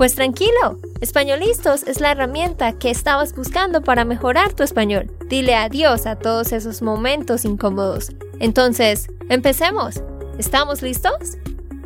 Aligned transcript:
Pues 0.00 0.14
tranquilo, 0.14 0.78
Españolistos 1.02 1.82
es 1.82 2.00
la 2.00 2.12
herramienta 2.12 2.78
que 2.78 2.88
estabas 2.88 3.36
buscando 3.36 3.82
para 3.82 4.06
mejorar 4.06 4.54
tu 4.54 4.62
español. 4.62 5.14
Dile 5.26 5.54
adiós 5.54 6.06
a 6.06 6.18
todos 6.18 6.52
esos 6.52 6.80
momentos 6.80 7.44
incómodos. 7.44 8.08
Entonces, 8.38 9.08
empecemos. 9.28 9.96
¿Estamos 10.38 10.80
listos? 10.80 11.36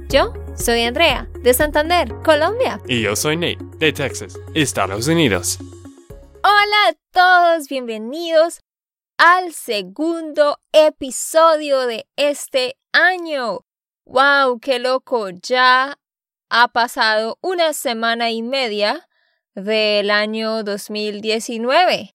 Yo 0.09 0.33
soy 0.55 0.83
Andrea, 0.83 1.29
de 1.43 1.55
Santander, 1.55 2.15
Colombia. 2.23 2.81
Y 2.87 3.03
yo 3.03 3.17
soy 3.17 3.35
Nate, 3.35 3.59
de 3.79 3.93
Texas, 3.93 4.39
Estados 4.55 5.09
Unidos. 5.09 5.59
Hola 6.45 6.91
a 6.91 6.95
todos, 7.11 7.67
bienvenidos 7.67 8.61
al 9.19 9.53
segundo 9.53 10.61
episodio 10.73 11.89
de 11.89 12.07
este 12.15 12.77
año. 12.93 13.63
¡Wow! 14.07 14.61
¡Qué 14.61 14.79
loco! 14.79 15.31
Ya 15.31 15.99
ha 16.57 16.69
pasado 16.69 17.37
una 17.41 17.73
semana 17.73 18.31
y 18.31 18.41
media 18.41 19.09
del 19.57 20.09
año 20.13 20.63
2019. 20.63 22.15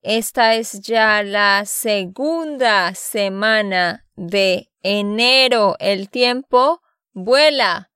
Esta 0.00 0.54
es 0.54 0.80
ya 0.80 1.24
la 1.24 1.64
segunda 1.66 2.94
semana 2.94 4.06
de 4.14 4.70
enero. 4.84 5.74
El 5.80 6.08
tiempo 6.08 6.80
vuela. 7.14 7.90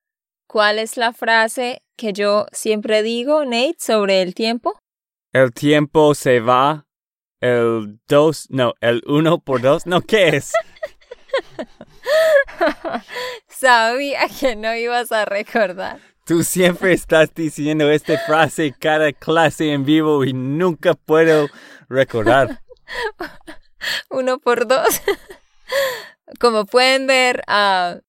¿Cuál 0.49 0.81
es 0.81 0.97
la 0.97 1.13
frase 1.13 1.85
que 1.97 2.13
yo 2.13 2.47
siempre 2.51 3.05
digo, 3.05 3.45
Nate, 3.45 3.77
sobre 3.79 4.21
el 4.23 4.35
tiempo? 4.35 4.77
El 5.33 5.53
tiempo 5.53 6.17
se 6.17 6.41
va. 6.41 6.89
El 7.39 8.01
dos, 8.09 8.49
no, 8.51 8.75
el 8.81 9.01
uno 9.07 9.39
por 9.39 9.61
dos, 9.61 9.87
no, 9.87 10.01
¿qué 10.01 10.29
es? 10.31 10.55
Sabía 13.49 14.21
que 14.41 14.57
no 14.57 14.75
ibas 14.75 15.13
a 15.13 15.25
recordar. 15.25 16.01
Tú 16.25 16.43
siempre 16.43 16.93
estás 16.93 17.35
diciendo 17.35 17.91
esta 17.91 18.19
frase 18.19 18.75
cada 18.79 19.13
clase 19.13 19.73
en 19.73 19.85
vivo 19.85 20.25
y 20.25 20.33
nunca 20.33 20.95
puedo 20.95 21.49
recordar. 21.89 22.63
Uno 24.11 24.39
por 24.39 24.67
dos. 24.67 25.03
Como 26.41 26.65
pueden 26.65 27.07
ver, 27.07 27.43
uh, 27.49 28.01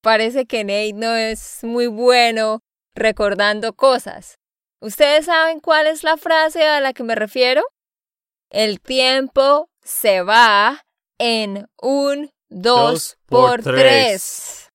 parece 0.00 0.46
que 0.46 0.62
Nate 0.62 0.92
no 0.94 1.14
es 1.16 1.64
muy 1.64 1.88
bueno 1.88 2.62
recordando 2.94 3.74
cosas. 3.74 4.38
¿Ustedes 4.80 5.26
saben 5.26 5.58
cuál 5.60 5.88
es 5.88 6.04
la 6.04 6.16
frase 6.16 6.64
a 6.64 6.80
la 6.80 6.92
que 6.92 7.02
me 7.02 7.14
refiero? 7.14 7.62
El 8.50 8.80
tiempo 8.80 9.68
se 9.82 10.22
va 10.22 10.86
en 11.18 11.68
un 11.80 12.30
dos, 12.48 13.18
por, 13.26 13.62
tres. 13.62 14.70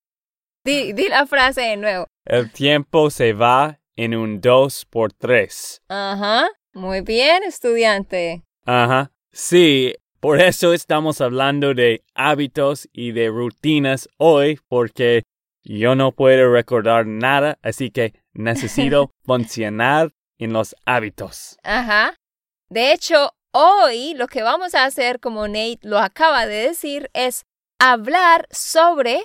Di, 0.64 0.92
di 0.92 1.08
la 1.08 1.26
frase 1.26 1.62
de 1.62 1.76
nuevo. 1.76 2.06
El 2.24 2.50
tiempo 2.52 3.10
se 3.10 3.32
va 3.32 3.80
en 3.96 4.14
un 4.14 4.40
dos 4.40 4.84
por 4.84 5.12
tres. 5.12 5.82
Ajá. 5.88 6.48
Muy 6.74 7.02
bien, 7.02 7.42
estudiante. 7.42 8.44
Ajá. 8.64 9.12
Sí, 9.32 9.94
por 10.20 10.40
eso 10.40 10.72
estamos 10.72 11.20
hablando 11.20 11.74
de 11.74 12.04
hábitos 12.14 12.88
y 12.92 13.12
de 13.12 13.28
rutinas 13.28 14.08
hoy, 14.18 14.58
porque 14.68 15.24
yo 15.64 15.94
no 15.94 16.12
puedo 16.12 16.52
recordar 16.52 17.06
nada, 17.06 17.58
así 17.62 17.90
que 17.90 18.14
necesito 18.32 19.10
funcionar 19.24 20.12
en 20.38 20.52
los 20.52 20.74
hábitos. 20.86 21.58
Ajá. 21.62 22.14
De 22.68 22.92
hecho, 22.92 23.32
hoy 23.52 24.14
lo 24.14 24.28
que 24.28 24.42
vamos 24.42 24.74
a 24.74 24.84
hacer, 24.84 25.20
como 25.20 25.46
Nate 25.46 25.80
lo 25.82 25.98
acaba 25.98 26.46
de 26.46 26.68
decir, 26.68 27.10
es 27.12 27.44
hablar 27.82 28.46
sobre 28.52 29.24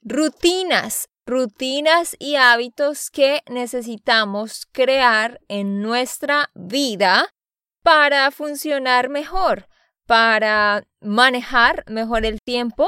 rutinas, 0.00 1.08
rutinas 1.26 2.14
y 2.20 2.36
hábitos 2.36 3.10
que 3.10 3.42
necesitamos 3.48 4.68
crear 4.70 5.40
en 5.48 5.82
nuestra 5.82 6.48
vida 6.54 7.34
para 7.82 8.30
funcionar 8.30 9.08
mejor, 9.08 9.66
para 10.06 10.84
manejar 11.00 11.82
mejor 11.88 12.24
el 12.24 12.38
tiempo 12.46 12.86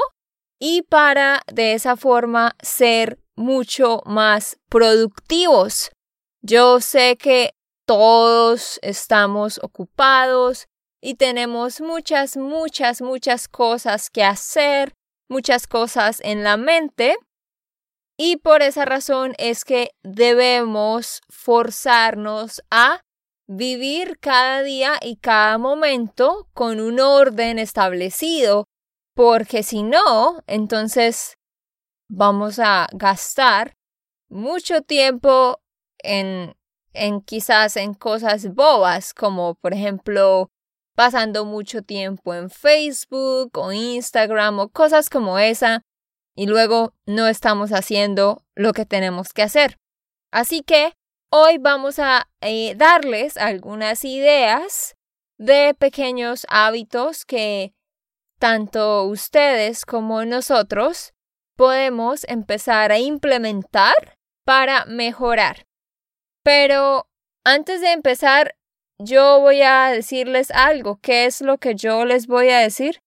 y 0.57 0.83
para 0.83 1.41
de 1.51 1.73
esa 1.73 1.97
forma 1.97 2.55
ser 2.61 3.19
mucho 3.35 4.01
más 4.05 4.57
productivos. 4.69 5.91
Yo 6.41 6.79
sé 6.79 7.17
que 7.17 7.55
todos 7.85 8.79
estamos 8.81 9.59
ocupados 9.61 10.67
y 11.01 11.15
tenemos 11.15 11.81
muchas, 11.81 12.37
muchas, 12.37 13.01
muchas 13.01 13.49
cosas 13.49 14.09
que 14.09 14.23
hacer 14.23 14.93
muchas 15.29 15.67
cosas 15.67 16.19
en 16.23 16.43
la 16.43 16.57
mente 16.57 17.15
y 18.17 18.35
por 18.35 18.61
esa 18.61 18.83
razón 18.83 19.33
es 19.37 19.63
que 19.63 19.91
debemos 20.03 21.21
forzarnos 21.29 22.61
a 22.69 23.01
vivir 23.47 24.19
cada 24.19 24.61
día 24.61 24.99
y 25.01 25.15
cada 25.15 25.57
momento 25.57 26.49
con 26.53 26.81
un 26.81 26.99
orden 26.99 27.59
establecido, 27.59 28.65
porque 29.15 29.63
si 29.63 29.83
no, 29.83 30.43
entonces 30.47 31.37
vamos 32.09 32.59
a 32.59 32.87
gastar 32.91 33.73
mucho 34.29 34.81
tiempo 34.81 35.61
en, 35.99 36.55
en 36.91 37.21
quizás 37.21 37.77
en 37.77 37.93
cosas 37.93 38.53
bobas, 38.53 39.13
como 39.13 39.55
por 39.55 39.73
ejemplo 39.73 40.49
pasando 40.99 41.45
mucho 41.45 41.81
tiempo 41.81 42.33
en 42.33 42.49
Facebook 42.49 43.57
o 43.57 43.71
Instagram 43.71 44.59
o 44.59 44.67
cosas 44.67 45.09
como 45.09 45.39
esa 45.39 45.81
y 46.35 46.45
luego 46.45 46.93
no 47.05 47.29
estamos 47.29 47.71
haciendo 47.71 48.43
lo 48.53 48.73
que 48.73 48.85
tenemos 48.85 49.31
que 49.31 49.41
hacer. 49.41 49.77
Así 50.29 50.61
que 50.61 50.91
hoy 51.31 51.57
vamos 51.57 51.99
a 51.99 52.27
eh, 52.41 52.75
darles 52.75 53.37
algunas 53.37 54.03
ideas 54.03 54.97
de 55.37 55.73
pequeños 55.73 56.45
hábitos 56.49 57.23
que 57.23 57.71
tanto 58.37 59.05
ustedes 59.05 59.85
como 59.85 60.25
nosotros 60.25 61.13
podemos 61.55 62.25
empezar 62.27 62.91
a 62.91 62.99
implementar 62.99 64.17
para 64.43 64.83
mejorar. 64.83 65.65
Pero 66.43 67.07
antes 67.45 67.79
de 67.79 67.93
empezar, 67.93 68.57
yo 68.99 69.39
voy 69.39 69.61
a 69.61 69.89
decirles 69.91 70.51
algo. 70.51 70.99
¿Qué 71.01 71.25
es 71.25 71.41
lo 71.41 71.57
que 71.57 71.75
yo 71.75 72.05
les 72.05 72.27
voy 72.27 72.49
a 72.49 72.59
decir? 72.59 73.01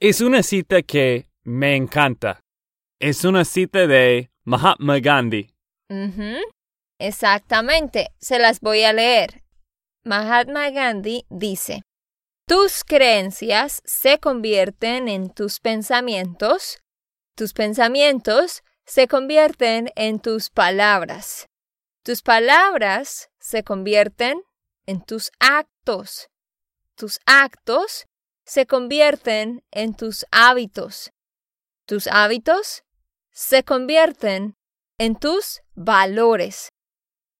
Es 0.00 0.20
una 0.20 0.42
cita 0.42 0.82
que 0.82 1.28
me 1.44 1.76
encanta. 1.76 2.40
Es 3.00 3.24
una 3.24 3.44
cita 3.44 3.86
de 3.86 4.30
Mahatma 4.44 4.98
Gandhi. 4.98 5.48
Exactamente. 6.98 8.08
Se 8.18 8.38
las 8.38 8.60
voy 8.60 8.82
a 8.82 8.92
leer. 8.92 9.42
Mahatma 10.04 10.68
Gandhi 10.70 11.24
dice, 11.30 11.82
tus 12.46 12.84
creencias 12.84 13.80
se 13.86 14.18
convierten 14.18 15.08
en 15.08 15.30
tus 15.30 15.60
pensamientos, 15.60 16.78
tus 17.34 17.54
pensamientos 17.54 18.62
se 18.84 19.08
convierten 19.08 19.90
en 19.96 20.20
tus 20.20 20.50
palabras, 20.50 21.46
tus 22.04 22.20
palabras 22.20 23.30
se 23.40 23.64
convierten 23.64 24.42
en 24.86 25.02
tus 25.02 25.30
actos. 25.38 26.28
Tus 26.96 27.18
actos 27.26 28.06
se 28.44 28.66
convierten 28.66 29.62
en 29.70 29.94
tus 29.94 30.26
hábitos. 30.30 31.12
Tus 31.86 32.06
hábitos 32.06 32.84
se 33.30 33.64
convierten 33.64 34.54
en 34.98 35.16
tus 35.16 35.60
valores. 35.74 36.70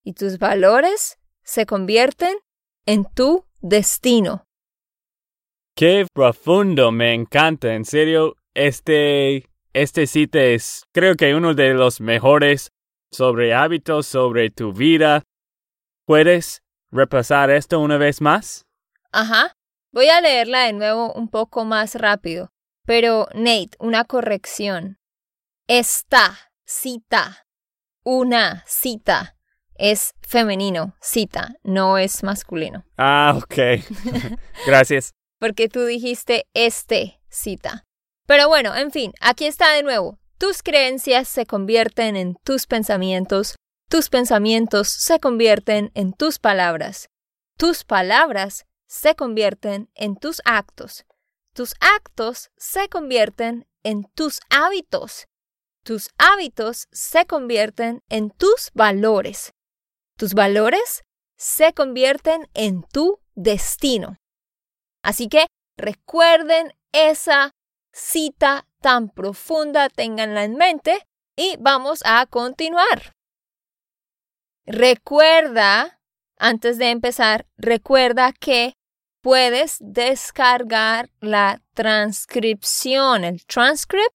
Y 0.03 0.15
tus 0.15 0.39
valores 0.39 1.19
se 1.43 1.67
convierten 1.67 2.37
en 2.87 3.05
tu 3.05 3.47
destino. 3.61 4.45
Qué 5.77 6.07
profundo, 6.13 6.93
me 6.93 7.15
encanta, 7.15 7.75
en 7.75 7.85
serio, 7.85 8.37
este, 8.55 9.49
este 9.73 10.07
sitio 10.07 10.41
es 10.41 10.85
creo 10.93 11.17
que 11.17 11.35
uno 11.35 11.55
de 11.55 11.75
los 11.75 12.01
mejores 12.01 12.71
sobre 13.15 13.55
hábitos, 13.55 14.07
sobre 14.07 14.51
tu 14.51 14.73
vida. 14.73 15.23
¿Puedes 16.07 16.64
repasar 16.95 17.51
esto 17.51 17.81
una 17.81 17.99
vez 17.99 18.21
más? 18.21 18.67
Ajá. 19.13 19.53
Voy 19.93 20.09
a 20.09 20.21
leerla 20.21 20.63
de 20.63 20.73
nuevo 20.73 21.13
un 21.13 21.29
poco 21.29 21.65
más 21.65 21.95
rápido. 21.97 22.51
Pero, 22.87 23.29
Nate, 23.35 23.77
una 23.79 24.05
corrección. 24.05 24.99
Esta 25.67 26.51
cita, 26.65 27.47
una 28.03 28.65
cita, 28.67 29.37
es 29.77 30.15
femenino, 30.21 30.95
cita, 31.01 31.55
no 31.63 31.99
es 31.99 32.23
masculino. 32.23 32.85
Ah, 32.97 33.35
ok. 33.37 33.85
Gracias. 34.67 35.15
Porque 35.39 35.69
tú 35.69 35.85
dijiste 35.85 36.47
este 36.55 37.21
cita. 37.29 37.85
Pero 38.27 38.49
bueno, 38.49 38.75
en 38.75 38.91
fin, 38.91 39.13
aquí 39.21 39.47
está 39.47 39.73
de 39.73 39.83
nuevo. 39.83 40.19
Tus 40.39 40.63
creencias 40.63 41.29
se 41.29 41.47
convierten 41.47 42.17
en 42.17 42.37
tus 42.45 42.67
pensamientos, 42.67 43.57
tus 43.95 44.09
pensamientos 44.09 44.89
se 44.89 45.21
convierten 45.21 45.93
en 45.95 46.15
tus 46.15 46.41
palabras, 46.41 47.11
tus 47.57 47.85
palabras 47.85 48.67
se 48.89 49.15
convierten 49.15 49.89
en 49.95 50.17
tus 50.17 50.43
actos, 50.45 51.05
tus 51.53 51.75
actos 51.79 52.51
se 52.57 52.89
convierten 52.89 53.69
en 53.85 54.03
tus 54.17 54.41
hábitos, 54.51 55.29
tus 55.85 56.09
hábitos 56.19 56.89
se 56.91 57.25
convierten 57.27 58.01
en 58.09 58.31
tus 58.31 58.73
valores, 58.75 59.53
tus 60.19 60.35
valores 60.35 61.05
se 61.39 61.73
convierten 61.73 62.49
en 62.53 62.83
tu 62.93 63.21
destino. 63.37 64.17
Así 65.05 65.29
que 65.29 65.47
recuerden 65.79 66.73
esa 66.91 67.53
cita 67.93 68.67
tan 68.81 69.09
profunda, 69.09 69.89
ténganla 69.89 70.43
en 70.43 70.57
mente 70.57 71.07
y 71.37 71.57
vamos 71.61 72.01
a 72.05 72.27
continuar. 72.27 73.15
Recuerda, 74.67 76.01
antes 76.39 76.79
de 76.79 76.89
empezar, 76.91 77.47
recuerda 77.59 78.33
que 78.33 78.73
puedes 79.21 79.77
descargar 79.81 81.11
la 81.21 81.61
transcripción, 81.75 83.25
el 83.25 83.45
transcript. 83.45 84.15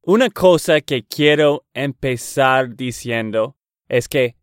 Una 0.00 0.30
cosa 0.30 0.80
que 0.80 1.04
quiero 1.04 1.66
empezar 1.74 2.74
diciendo 2.74 3.58
es 3.86 4.08
que 4.08 4.34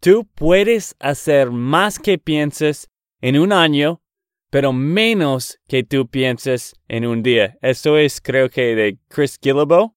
tú 0.00 0.26
puedes 0.34 0.96
hacer 0.98 1.52
más 1.52 2.00
que 2.00 2.18
pienses 2.18 2.90
en 3.20 3.38
un 3.38 3.52
año, 3.52 4.02
pero 4.50 4.72
menos 4.72 5.60
que 5.68 5.84
tú 5.84 6.08
pienses 6.08 6.74
en 6.88 7.06
un 7.06 7.22
día. 7.22 7.56
Esto 7.62 7.96
es 7.96 8.20
creo 8.20 8.50
que 8.50 8.74
de 8.74 8.98
Chris 9.06 9.38
Gillibo. 9.40 9.94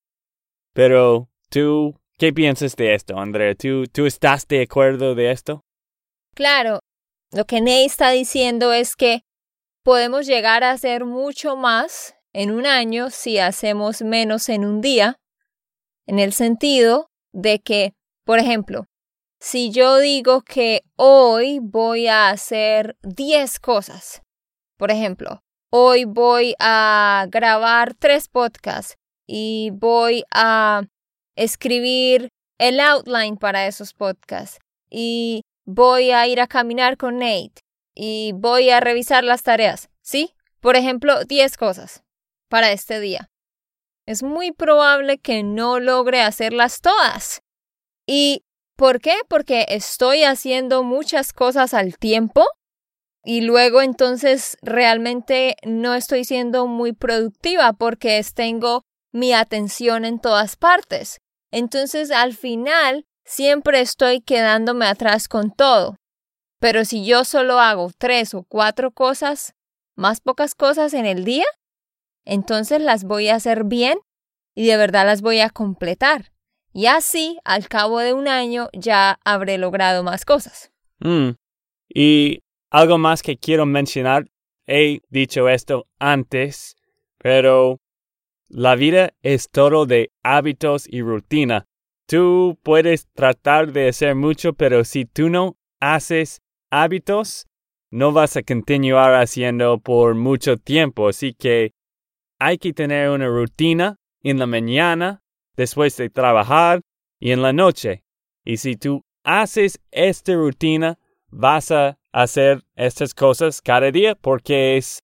Pero 0.74 1.32
tú, 1.50 2.00
¿qué 2.18 2.34
piensas 2.34 2.76
de 2.76 2.94
esto, 2.94 3.18
Andrea? 3.18 3.56
¿Tú, 3.56 3.86
¿Tú 3.88 4.06
estás 4.06 4.48
de 4.48 4.64
acuerdo 4.64 5.16
de 5.16 5.32
esto? 5.32 5.64
Claro, 6.34 6.80
lo 7.32 7.46
que 7.46 7.62
Ney 7.62 7.86
está 7.86 8.12
diciendo 8.12 8.74
es 8.74 8.96
que 8.96 9.22
podemos 9.84 10.26
llegar 10.26 10.64
a 10.64 10.72
hacer 10.72 11.06
mucho 11.06 11.56
más 11.56 12.16
en 12.34 12.52
un 12.52 12.66
año 12.66 13.10
si 13.10 13.40
hacemos 13.40 14.02
menos 14.02 14.50
en 14.50 14.66
un 14.66 14.82
día, 14.82 15.20
en 16.06 16.20
el 16.20 16.34
sentido 16.34 17.10
de 17.34 17.60
que, 17.60 17.94
por 18.26 18.40
ejemplo, 18.40 18.86
si 19.40 19.72
yo 19.72 19.98
digo 19.98 20.42
que 20.42 20.82
hoy 20.96 21.60
voy 21.62 22.08
a 22.08 22.30
hacer 22.30 22.98
10 23.04 23.60
cosas, 23.60 24.22
por 24.78 24.92
ejemplo, 24.92 25.44
hoy 25.72 26.06
voy 26.06 26.56
a 26.60 27.26
grabar 27.30 27.94
tres 27.94 28.28
podcasts 28.28 28.96
y 29.28 29.72
voy 29.74 30.24
a 30.32 30.84
escribir 31.38 32.30
el 32.60 32.80
outline 32.80 33.38
para 33.38 33.68
esos 33.68 33.94
podcasts 33.94 34.60
y 34.90 35.44
voy 35.66 36.12
a 36.12 36.28
ir 36.28 36.42
a 36.42 36.48
caminar 36.48 36.98
con 36.98 37.20
Nate 37.20 37.62
y 37.96 38.34
voy 38.36 38.70
a 38.70 38.80
revisar 38.80 39.24
las 39.24 39.44
tareas, 39.44 39.90
¿sí? 40.02 40.34
Por 40.60 40.76
ejemplo, 40.76 41.24
10 41.24 41.56
cosas 41.58 42.04
para 42.50 42.72
este 42.72 43.00
día. 43.00 43.30
Es 44.06 44.24
muy 44.24 44.52
probable 44.52 45.18
que 45.18 45.44
no 45.44 45.80
logre 45.80 46.22
hacerlas 46.22 46.82
todas. 46.82 47.42
¿Y 48.06 48.44
por 48.76 49.02
qué? 49.02 49.16
Porque 49.28 49.66
estoy 49.70 50.24
haciendo 50.24 50.84
muchas 50.84 51.34
cosas 51.34 51.74
al 51.74 51.98
tiempo 51.98 52.46
y 53.24 53.42
luego 53.42 53.82
entonces 53.82 54.58
realmente 54.62 55.58
no 55.66 55.94
estoy 55.94 56.24
siendo 56.24 56.68
muy 56.68 56.94
productiva 56.94 57.74
porque 57.74 58.24
tengo 58.34 58.84
mi 59.12 59.34
atención 59.34 60.06
en 60.06 60.20
todas 60.20 60.56
partes. 60.56 61.20
Entonces 61.52 62.12
al 62.12 62.34
final 62.34 63.06
siempre 63.26 63.82
estoy 63.82 64.22
quedándome 64.22 64.86
atrás 64.86 65.28
con 65.28 65.52
todo. 65.52 65.96
Pero 66.60 66.86
si 66.86 67.06
yo 67.06 67.24
solo 67.24 67.60
hago 67.60 67.92
tres 67.98 68.34
o 68.34 68.44
cuatro 68.44 68.92
cosas, 68.92 69.54
más 69.96 70.22
pocas 70.22 70.56
cosas 70.56 70.94
en 70.94 71.06
el 71.06 71.24
día, 71.24 71.46
entonces 72.26 72.82
las 72.82 73.04
voy 73.04 73.30
a 73.30 73.36
hacer 73.36 73.64
bien 73.64 74.00
y 74.56 74.68
de 74.68 74.78
verdad 74.78 75.06
las 75.06 75.22
voy 75.22 75.40
a 75.40 75.50
completar. 75.50 76.32
Y 76.74 76.88
así, 76.88 77.40
al 77.44 77.68
cabo 77.68 78.00
de 78.00 78.14
un 78.14 78.28
año, 78.28 78.70
ya 78.74 79.20
habré 79.24 79.58
logrado 79.58 80.04
más 80.04 80.26
cosas. 80.26 80.72
Mm. 81.00 81.32
Y 81.90 82.40
algo 82.70 82.98
más 82.98 83.24
que 83.24 83.38
quiero 83.38 83.66
mencionar, 83.66 84.26
he 84.68 85.00
dicho 85.10 85.48
esto 85.48 85.88
antes, 86.00 86.76
pero 87.18 87.80
la 88.50 88.76
vida 88.76 89.14
es 89.22 89.50
todo 89.50 89.86
de 89.86 90.12
hábitos 90.24 90.88
y 90.90 91.02
rutina. 91.02 91.66
Tú 92.08 92.58
puedes 92.64 93.08
tratar 93.14 93.74
de 93.74 93.90
hacer 93.90 94.16
mucho, 94.16 94.54
pero 94.54 94.84
si 94.84 95.06
tú 95.06 95.30
no 95.30 95.58
haces 95.80 96.42
hábitos, 96.70 97.48
no 97.92 98.12
vas 98.12 98.38
a 98.38 98.44
continuar 98.44 99.14
haciendo 99.16 99.80
por 99.80 100.16
mucho 100.16 100.58
tiempo. 100.58 101.10
Así 101.10 101.34
que 101.34 101.74
hay 102.40 102.58
que 102.58 102.74
tener 102.74 103.10
una 103.10 103.28
rutina 103.28 103.98
en 104.24 104.40
la 104.40 104.46
mañana, 104.46 105.22
después 105.56 105.98
de 105.98 106.10
trabajar 106.10 106.82
y 107.20 107.32
en 107.32 107.42
la 107.42 107.54
noche. 107.54 108.04
Y 108.46 108.58
si 108.58 108.78
tú 108.78 109.04
haces 109.24 109.80
esta 109.92 110.34
rutina, 110.36 110.98
vas 111.30 111.72
a 111.72 111.98
hacer 112.14 112.64
estas 112.76 113.14
cosas 113.14 113.62
cada 113.62 113.92
día 113.92 114.16
porque 114.16 114.78
es 114.78 115.04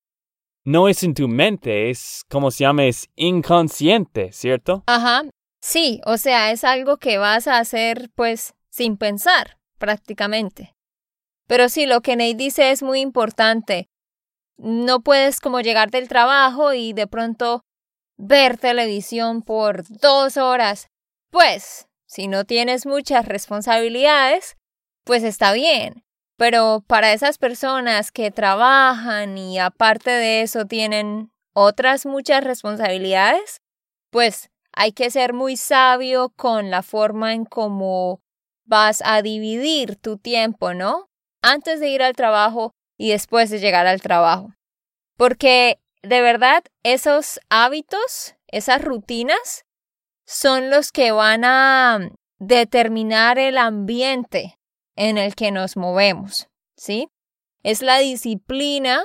no 0.66 0.88
es 0.88 1.04
en 1.04 1.14
tu 1.14 1.28
mente, 1.28 1.90
es 1.90 2.24
como 2.30 2.52
se 2.52 2.64
llama, 2.64 2.86
es 2.86 3.10
inconsciente, 3.16 4.32
¿cierto? 4.32 4.84
Ajá, 4.88 5.24
Sí, 5.66 6.02
o 6.06 6.18
sea, 6.18 6.52
es 6.52 6.66
algo 6.66 6.98
que 6.98 7.18
vas 7.18 7.48
a 7.48 7.58
hacer 7.58 8.10
pues 8.16 8.54
sin 8.70 8.98
pensar, 8.98 9.60
prácticamente. 9.78 10.76
Pero 11.48 11.70
sí, 11.70 11.86
lo 11.86 12.02
que 12.02 12.18
Nate 12.18 12.34
dice 12.34 12.72
es 12.72 12.84
muy 12.84 13.00
importante. 13.00 13.88
No 14.58 15.00
puedes 15.00 15.40
como 15.40 15.62
llegar 15.62 15.90
del 15.90 16.10
trabajo 16.10 16.74
y 16.74 16.92
de 16.92 17.08
pronto 17.08 17.62
ver 18.18 18.58
televisión 18.58 19.42
por 19.42 19.88
dos 19.88 20.36
horas. 20.36 20.90
Pues, 21.32 21.88
si 22.08 22.28
no 22.28 22.44
tienes 22.44 22.86
muchas 22.86 23.26
responsabilidades, 23.26 24.58
pues 25.06 25.24
está 25.24 25.54
bien. 25.54 26.04
Pero 26.38 26.84
para 26.88 27.14
esas 27.14 27.38
personas 27.38 28.12
que 28.12 28.32
trabajan 28.32 29.38
y 29.38 29.60
aparte 29.60 30.10
de 30.10 30.42
eso 30.42 30.66
tienen 30.66 31.32
otras 31.54 32.06
muchas 32.06 32.44
responsabilidades, 32.44 33.62
pues 34.10 34.50
hay 34.74 34.92
que 34.92 35.12
ser 35.12 35.34
muy 35.34 35.56
sabio 35.58 36.34
con 36.36 36.72
la 36.72 36.82
forma 36.82 37.34
en 37.34 37.46
cómo 37.46 38.22
vas 38.66 39.02
a 39.06 39.22
dividir 39.22 39.96
tu 39.96 40.18
tiempo, 40.18 40.74
¿no? 40.74 41.10
Antes 41.42 41.80
de 41.80 41.90
ir 41.90 42.02
al 42.02 42.16
trabajo 42.16 42.72
y 42.98 43.12
después 43.12 43.50
de 43.50 43.60
llegar 43.60 43.86
al 43.86 44.02
trabajo. 44.02 44.54
Porque 45.18 45.80
de 46.02 46.22
verdad 46.22 46.64
esos 46.82 47.40
hábitos, 47.50 48.36
esas 48.48 48.84
rutinas, 48.84 49.66
son 50.26 50.70
los 50.70 50.92
que 50.92 51.12
van 51.12 51.44
a 51.46 52.00
determinar 52.40 53.38
el 53.38 53.58
ambiente 53.58 54.58
en 54.96 55.18
el 55.18 55.36
que 55.36 55.52
nos 55.52 55.78
movemos, 55.78 56.48
¿sí? 56.76 57.10
Es 57.64 57.82
la 57.82 58.00
disciplina 58.00 59.04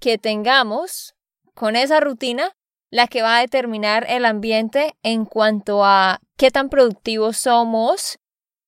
que 0.00 0.18
tengamos 0.18 1.14
con 1.54 1.76
esa 1.76 2.00
rutina 2.00 2.52
la 2.90 3.06
que 3.06 3.22
va 3.22 3.36
a 3.36 3.40
determinar 3.40 4.06
el 4.08 4.24
ambiente 4.24 4.96
en 5.02 5.24
cuanto 5.24 5.84
a 5.84 6.20
qué 6.36 6.50
tan 6.50 6.70
productivos 6.70 7.36
somos, 7.36 8.18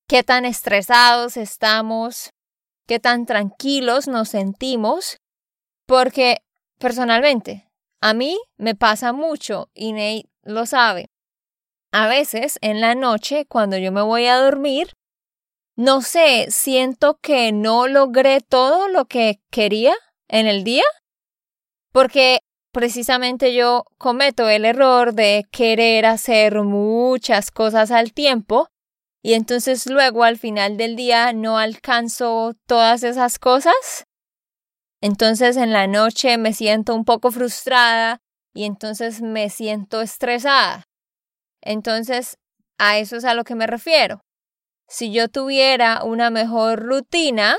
qué 0.06 0.22
tan 0.22 0.44
estresados 0.44 1.36
estamos, 1.36 2.30
qué 2.86 2.98
tan 2.98 3.24
tranquilos 3.24 4.08
nos 4.08 4.28
sentimos, 4.28 5.18
porque 5.86 6.42
personalmente 6.78 7.70
a 8.00 8.14
mí 8.14 8.38
me 8.56 8.74
pasa 8.74 9.12
mucho 9.12 9.70
y 9.74 9.92
Nate 9.92 10.28
lo 10.42 10.66
sabe. 10.66 11.06
A 11.92 12.06
veces 12.06 12.58
en 12.60 12.80
la 12.80 12.94
noche, 12.94 13.46
cuando 13.46 13.76
yo 13.76 13.90
me 13.90 14.02
voy 14.02 14.26
a 14.26 14.36
dormir, 14.36 14.96
no 15.80 16.02
sé, 16.02 16.50
siento 16.50 17.18
que 17.22 17.52
no 17.52 17.88
logré 17.88 18.42
todo 18.42 18.88
lo 18.88 19.06
que 19.06 19.40
quería 19.50 19.94
en 20.28 20.46
el 20.46 20.62
día, 20.62 20.84
porque 21.90 22.40
precisamente 22.70 23.54
yo 23.54 23.84
cometo 23.96 24.46
el 24.50 24.66
error 24.66 25.14
de 25.14 25.46
querer 25.50 26.04
hacer 26.04 26.60
muchas 26.64 27.50
cosas 27.50 27.90
al 27.92 28.12
tiempo 28.12 28.68
y 29.22 29.32
entonces 29.32 29.86
luego 29.86 30.22
al 30.22 30.36
final 30.36 30.76
del 30.76 30.96
día 30.96 31.32
no 31.32 31.56
alcanzo 31.56 32.52
todas 32.66 33.02
esas 33.02 33.38
cosas. 33.38 34.04
Entonces 35.00 35.56
en 35.56 35.72
la 35.72 35.86
noche 35.86 36.36
me 36.36 36.52
siento 36.52 36.94
un 36.94 37.06
poco 37.06 37.30
frustrada 37.30 38.18
y 38.52 38.64
entonces 38.64 39.22
me 39.22 39.48
siento 39.48 40.02
estresada. 40.02 40.84
Entonces 41.62 42.36
a 42.76 42.98
eso 42.98 43.16
es 43.16 43.24
a 43.24 43.32
lo 43.32 43.44
que 43.44 43.54
me 43.54 43.66
refiero. 43.66 44.20
Si 44.92 45.12
yo 45.12 45.28
tuviera 45.28 46.02
una 46.02 46.30
mejor 46.30 46.80
rutina 46.80 47.56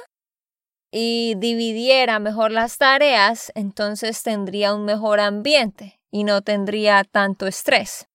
y 0.92 1.36
dividiera 1.38 2.20
mejor 2.20 2.52
las 2.52 2.78
tareas, 2.78 3.54
entonces 3.56 4.22
tendría 4.22 4.76
un 4.76 4.84
mejor 4.84 5.22
ambiente 5.22 6.02
y 6.12 6.26
no 6.26 6.42
tendría 6.42 7.06
tanto 7.06 7.48
estrés. 7.48 8.10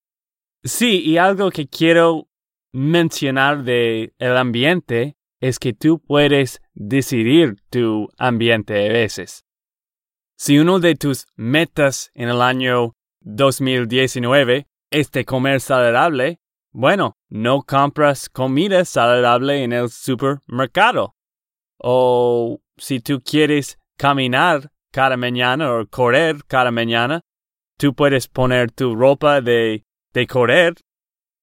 Sí, 0.64 1.00
y 1.00 1.16
algo 1.16 1.50
que 1.50 1.66
quiero 1.66 2.28
mencionar 2.72 3.64
de 3.64 4.12
el 4.18 4.36
ambiente 4.36 5.16
es 5.40 5.58
que 5.58 5.72
tú 5.72 5.98
puedes 5.98 6.60
decidir 6.74 7.56
tu 7.70 8.10
ambiente 8.18 8.86
a 8.86 8.92
veces. 8.92 9.46
Si 10.36 10.58
uno 10.58 10.78
de 10.78 10.94
tus 10.94 11.26
metas 11.36 12.10
en 12.12 12.28
el 12.28 12.42
año 12.42 12.92
2019 13.22 14.66
es 14.90 15.10
de 15.10 15.24
comer 15.24 15.62
saludable, 15.62 16.38
bueno, 16.76 17.16
no 17.30 17.62
compras 17.62 18.28
comida 18.28 18.84
saludable 18.84 19.64
en 19.64 19.72
el 19.72 19.88
supermercado. 19.88 21.16
O 21.78 22.60
si 22.76 23.00
tú 23.00 23.22
quieres 23.22 23.78
caminar 23.96 24.70
cada 24.92 25.16
mañana 25.16 25.72
o 25.72 25.86
correr 25.86 26.44
cada 26.46 26.70
mañana, 26.70 27.22
tú 27.78 27.94
puedes 27.94 28.28
poner 28.28 28.72
tu 28.72 28.94
ropa 28.94 29.40
de, 29.40 29.86
de 30.12 30.26
correr 30.26 30.74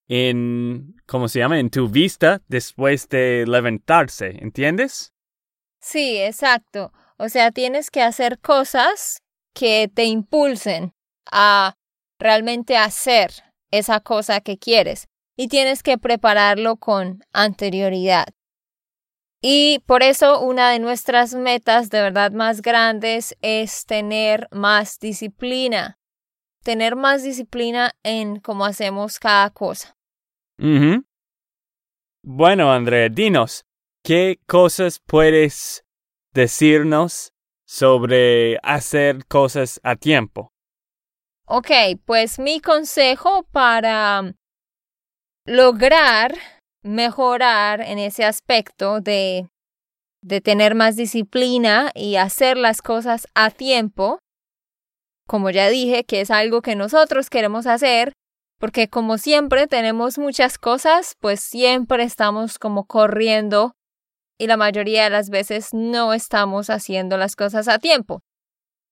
en, 0.08 0.94
¿cómo 1.08 1.28
se 1.28 1.40
llama? 1.40 1.60
En 1.60 1.72
tu 1.72 1.90
vista 1.90 2.44
después 2.48 3.10
de 3.10 3.46
levantarse, 3.48 4.38
¿entiendes? 4.40 5.14
Sí, 5.82 6.20
exacto. 6.20 6.94
O 7.18 7.28
sea, 7.28 7.50
tienes 7.50 7.90
que 7.90 8.04
hacer 8.04 8.38
cosas 8.38 9.18
que 9.56 9.90
te 9.92 10.04
impulsen 10.06 10.94
a 11.32 11.74
realmente 12.20 12.78
hacer 12.78 13.32
esa 13.72 14.00
cosa 14.00 14.40
que 14.40 14.60
quieres 14.60 15.08
y 15.36 15.48
tienes 15.48 15.84
que 15.84 15.98
prepararlo 15.98 16.78
con 16.78 17.24
anterioridad. 17.32 18.28
Y 19.42 19.80
por 19.86 20.04
eso 20.04 20.40
una 20.40 20.72
de 20.72 20.80
nuestras 20.80 21.34
metas 21.36 21.90
de 21.90 22.02
verdad 22.02 22.32
más 22.32 22.62
grandes 22.62 23.36
es 23.42 23.86
tener 23.86 24.48
más 24.52 25.00
disciplina, 25.00 26.00
tener 26.64 26.96
más 26.96 27.24
disciplina 27.24 27.92
en 28.04 28.40
cómo 28.40 28.66
hacemos 28.66 29.20
cada 29.20 29.50
cosa. 29.50 29.98
Bueno, 32.26 32.72
Andrea, 32.72 33.10
dinos, 33.10 33.66
¿qué 34.02 34.40
cosas 34.48 35.02
puedes 35.06 35.84
decirnos 36.32 37.34
sobre 37.66 38.60
hacer 38.64 39.26
cosas 39.26 39.82
a 39.84 39.98
tiempo? 39.98 40.54
Ok, 41.46 41.70
pues 42.06 42.40
mi 42.40 42.62
consejo 42.62 43.44
para 43.52 44.34
lograr 45.46 46.36
mejorar 46.84 47.82
en 47.82 47.98
ese 48.00 48.26
aspecto 48.26 49.00
de, 49.02 49.48
de 50.22 50.42
tener 50.42 50.76
más 50.76 50.96
disciplina 50.96 51.92
y 51.94 52.18
hacer 52.18 52.58
las 52.58 52.82
cosas 52.82 53.28
a 53.34 53.50
tiempo, 53.50 54.20
como 55.28 55.50
ya 55.50 55.70
dije, 55.70 56.04
que 56.04 56.22
es 56.22 56.32
algo 56.32 56.62
que 56.62 56.76
nosotros 56.76 57.30
queremos 57.30 57.68
hacer, 57.68 58.14
porque 58.60 58.88
como 58.88 59.18
siempre 59.18 59.68
tenemos 59.68 60.18
muchas 60.18 60.58
cosas, 60.58 61.14
pues 61.20 61.40
siempre 61.40 62.04
estamos 62.04 62.60
como 62.60 62.86
corriendo 62.86 63.74
y 64.38 64.48
la 64.48 64.58
mayoría 64.58 65.06
de 65.06 65.10
las 65.10 65.30
veces 65.30 65.70
no 65.74 66.14
estamos 66.14 66.70
haciendo 66.70 67.18
las 67.18 67.36
cosas 67.36 67.68
a 67.68 67.80
tiempo. 67.80 68.20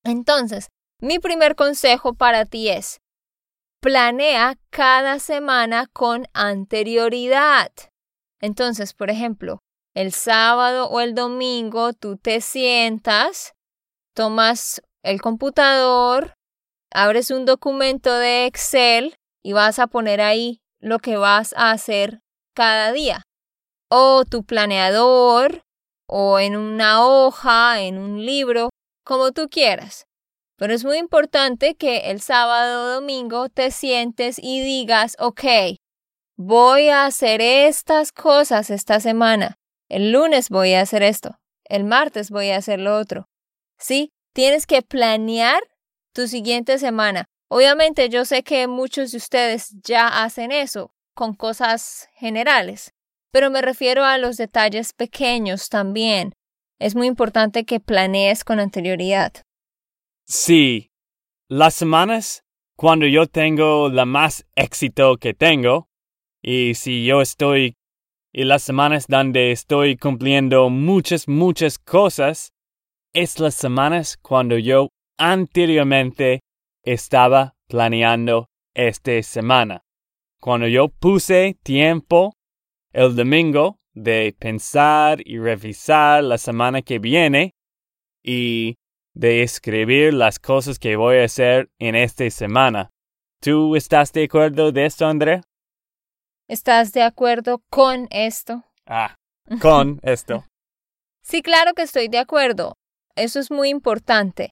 Entonces, 0.04 0.68
mi 1.02 1.20
primer 1.20 1.56
consejo 1.56 2.14
para 2.14 2.46
ti 2.46 2.70
es, 2.70 3.00
planea 3.82 4.58
cada 4.70 5.20
semana 5.20 5.88
con 5.88 6.28
anterioridad. 6.34 7.72
Entonces, 8.40 8.94
por 8.94 9.10
ejemplo, 9.10 9.60
el 9.96 10.14
sábado 10.14 10.88
o 10.88 11.02
el 11.02 11.16
domingo 11.16 11.94
tú 11.94 12.16
te 12.18 12.42
sientas, 12.42 13.54
tomas 14.16 14.82
el 15.04 15.20
computador, 15.20 16.36
abres 16.92 17.32
un 17.32 17.46
documento 17.46 18.14
de 18.14 18.46
Excel 18.46 19.16
y 19.44 19.54
vas 19.54 19.80
a 19.80 19.88
poner 19.88 20.22
ahí 20.22 20.62
lo 20.80 21.00
que 21.00 21.18
vas 21.18 21.54
a 21.58 21.72
hacer 21.72 22.22
cada 22.56 22.92
día. 22.92 23.24
O 23.90 24.26
tu 24.26 24.44
planeador, 24.44 25.64
o 26.08 26.40
en 26.40 26.56
una 26.56 27.06
hoja, 27.06 27.82
en 27.82 27.98
un 27.98 28.26
libro, 28.26 28.70
como 29.04 29.32
tú 29.32 29.50
quieras. 29.50 30.06
Pero 30.62 30.76
es 30.76 30.86
muy 30.86 31.00
importante 31.00 31.74
que 31.74 32.12
el 32.12 32.22
sábado 32.22 32.84
o 32.84 32.88
domingo 33.02 33.50
te 33.50 33.72
sientes 33.72 34.38
y 34.38 34.62
digas, 34.62 35.16
ok, 35.18 35.44
voy 36.38 36.90
a 36.90 37.08
hacer 37.08 37.42
estas 37.42 38.12
cosas 38.12 38.70
esta 38.70 39.00
semana. 39.00 39.58
El 39.90 40.12
lunes 40.12 40.50
voy 40.50 40.74
a 40.74 40.82
hacer 40.82 41.02
esto. 41.02 41.40
El 41.64 41.84
martes 41.84 42.30
voy 42.30 42.52
a 42.52 42.58
hacer 42.58 42.80
lo 42.80 42.96
otro. 42.96 43.28
Sí, 43.80 44.12
tienes 44.36 44.68
que 44.68 44.84
planear 44.84 45.64
tu 46.14 46.28
siguiente 46.28 46.78
semana. 46.78 47.26
Obviamente 47.50 48.10
yo 48.10 48.24
sé 48.24 48.44
que 48.44 48.68
muchos 48.68 49.10
de 49.14 49.18
ustedes 49.18 49.74
ya 49.84 50.24
hacen 50.24 50.52
eso 50.52 50.94
con 51.16 51.34
cosas 51.34 52.08
generales, 52.14 52.94
pero 53.32 53.50
me 53.50 53.64
refiero 53.64 54.06
a 54.06 54.20
los 54.20 54.38
detalles 54.38 54.94
pequeños 54.94 55.70
también. 55.70 56.34
Es 56.78 56.94
muy 56.94 57.08
importante 57.08 57.66
que 57.66 57.80
planees 57.80 58.44
con 58.44 58.60
anterioridad. 58.60 59.34
Sí, 60.34 60.94
las 61.50 61.74
semanas 61.74 62.46
cuando 62.78 63.06
yo 63.06 63.28
tengo 63.28 63.90
la 63.90 64.06
más 64.06 64.46
éxito 64.56 65.18
que 65.18 65.34
tengo, 65.34 65.90
y 66.42 66.76
si 66.76 67.04
yo 67.04 67.20
estoy, 67.20 67.76
y 68.32 68.46
las 68.46 68.64
semanas 68.64 69.08
donde 69.10 69.52
estoy 69.52 69.98
cumpliendo 69.98 70.70
muchas, 70.70 71.28
muchas 71.28 71.78
cosas, 71.78 72.54
es 73.12 73.42
las 73.42 73.56
semanas 73.56 74.16
cuando 74.22 74.58
yo 74.58 74.88
anteriormente 75.18 76.40
estaba 76.86 77.54
planeando 77.68 78.48
esta 78.74 79.22
semana. 79.24 79.84
Cuando 80.40 80.66
yo 80.66 80.88
puse 80.88 81.58
tiempo 81.62 82.32
el 82.94 83.18
domingo 83.18 83.80
de 83.94 84.34
pensar 84.40 85.20
y 85.26 85.40
revisar 85.40 86.24
la 86.24 86.38
semana 86.38 86.82
que 86.84 87.00
viene 87.00 87.54
y 88.24 88.78
de 89.14 89.44
escribir 89.44 90.14
las 90.14 90.40
cosas 90.40 90.80
que 90.80 90.96
voy 90.96 91.18
a 91.18 91.26
hacer 91.26 91.70
en 91.80 91.96
esta 91.96 92.30
semana. 92.30 92.90
¿Tú 93.42 93.76
estás 93.76 94.12
de 94.14 94.26
acuerdo 94.26 94.72
de 94.72 94.86
esto, 94.86 95.06
Andrea? 95.06 95.42
¿Estás 96.48 96.92
de 96.92 97.02
acuerdo 97.02 97.62
con 97.70 98.08
esto? 98.12 98.64
Ah, 98.86 99.16
con 99.62 100.00
esto. 100.04 100.46
Sí, 101.24 101.42
claro 101.42 101.74
que 101.74 101.84
estoy 101.84 102.08
de 102.08 102.20
acuerdo. 102.20 102.74
Eso 103.16 103.40
es 103.40 103.52
muy 103.52 103.70
importante. 103.70 104.52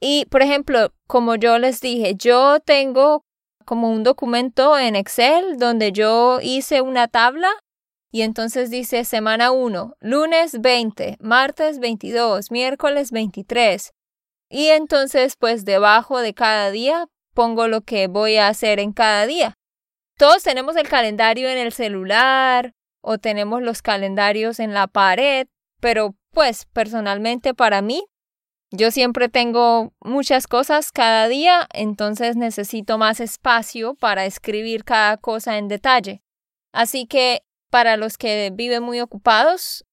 Y, 0.00 0.26
por 0.26 0.42
ejemplo, 0.42 0.92
como 1.06 1.36
yo 1.36 1.58
les 1.58 1.80
dije, 1.80 2.14
yo 2.16 2.60
tengo 2.60 3.22
como 3.64 3.90
un 3.90 4.02
documento 4.02 4.78
en 4.78 4.94
Excel 4.96 5.58
donde 5.58 5.92
yo 5.92 6.38
hice 6.40 6.80
una 6.82 7.08
tabla 7.08 7.48
y 8.16 8.22
entonces 8.22 8.70
dice 8.70 9.04
semana 9.04 9.50
1, 9.50 9.98
lunes 10.00 10.58
20, 10.62 11.18
martes 11.20 11.78
22, 11.78 12.50
miércoles 12.50 13.10
23. 13.10 13.92
Y 14.48 14.68
entonces 14.68 15.36
pues 15.38 15.66
debajo 15.66 16.20
de 16.20 16.32
cada 16.32 16.70
día 16.70 17.08
pongo 17.34 17.68
lo 17.68 17.82
que 17.82 18.06
voy 18.06 18.38
a 18.38 18.48
hacer 18.48 18.80
en 18.80 18.94
cada 18.94 19.26
día. 19.26 19.52
Todos 20.16 20.42
tenemos 20.42 20.76
el 20.76 20.88
calendario 20.88 21.50
en 21.50 21.58
el 21.58 21.74
celular 21.74 22.72
o 23.02 23.18
tenemos 23.18 23.60
los 23.60 23.82
calendarios 23.82 24.60
en 24.60 24.72
la 24.72 24.86
pared, 24.86 25.46
pero 25.80 26.16
pues 26.30 26.64
personalmente 26.72 27.52
para 27.52 27.82
mí 27.82 28.02
yo 28.70 28.92
siempre 28.92 29.28
tengo 29.28 29.92
muchas 30.00 30.46
cosas 30.46 30.90
cada 30.90 31.28
día, 31.28 31.68
entonces 31.74 32.34
necesito 32.34 32.96
más 32.96 33.20
espacio 33.20 33.94
para 33.94 34.24
escribir 34.24 34.84
cada 34.84 35.18
cosa 35.18 35.58
en 35.58 35.68
detalle. 35.68 36.22
Así 36.72 37.06
que 37.06 37.45
para 37.70 37.96
los 37.96 38.18
que 38.18 38.50
viven 38.52 38.82
muy 38.82 39.00
ocupados, 39.00 39.84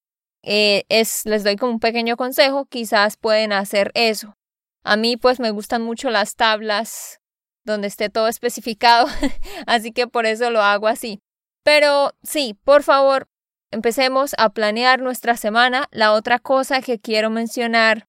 eh, 0.44 0.84
es, 0.90 1.26
les 1.26 1.44
doy 1.44 1.56
como 1.56 1.74
un 1.74 1.80
pequeño 1.80 2.18
consejo, 2.18 2.66
quizás 2.66 3.18
pueden 3.18 3.54
hacer 3.54 3.92
eso. 3.94 4.36
A 4.84 4.98
mí 4.98 5.18
pues 5.18 5.40
me 5.40 5.52
gustan 5.52 5.82
mucho 5.82 6.10
las 6.10 6.36
tablas 6.36 7.20
donde 7.66 7.88
esté 7.88 8.10
todo 8.10 8.28
especificado, 8.28 9.08
así 9.68 9.94
que 9.94 10.08
por 10.08 10.26
eso 10.26 10.50
lo 10.52 10.62
hago 10.62 10.88
así. 10.88 11.22
Pero 11.64 12.12
sí, 12.24 12.60
por 12.66 12.84
favor, 12.84 13.30
empecemos 13.72 14.36
a 14.38 14.50
planear 14.50 15.02
nuestra 15.02 15.38
semana. 15.38 15.88
La 15.92 16.14
otra 16.14 16.40
cosa 16.40 16.82
que 16.82 17.00
quiero 17.00 17.30
mencionar 17.30 18.08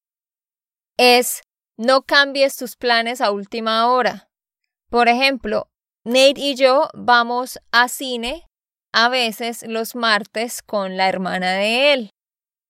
es 0.97 1.43
no 1.77 2.03
cambies 2.03 2.57
tus 2.57 2.77
planes 2.77 3.21
a 3.21 3.31
última 3.31 3.89
hora. 3.89 4.29
Por 4.91 5.09
ejemplo, 5.09 5.69
Nate 6.05 6.35
y 6.37 6.55
yo 6.57 6.89
vamos 6.95 7.59
a 7.73 7.89
cine 7.89 8.49
a 8.97 9.09
veces 9.09 9.65
los 9.67 9.97
martes 9.97 10.63
con 10.63 10.97
la 10.97 11.09
hermana 11.09 11.53
de 11.55 11.93
él. 11.93 12.11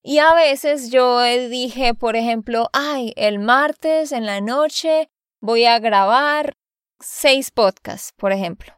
Y 0.02 0.18
a 0.18 0.32
veces 0.32 0.90
yo 0.90 1.22
dije, 1.22 1.92
por 1.92 2.16
ejemplo, 2.16 2.70
ay, 2.72 3.12
el 3.16 3.38
martes 3.38 4.10
en 4.10 4.24
la 4.24 4.40
noche 4.40 5.08
voy 5.42 5.66
a 5.66 5.78
grabar 5.78 6.54
seis 6.98 7.50
podcasts, 7.50 8.12
por 8.16 8.32
ejemplo. 8.32 8.72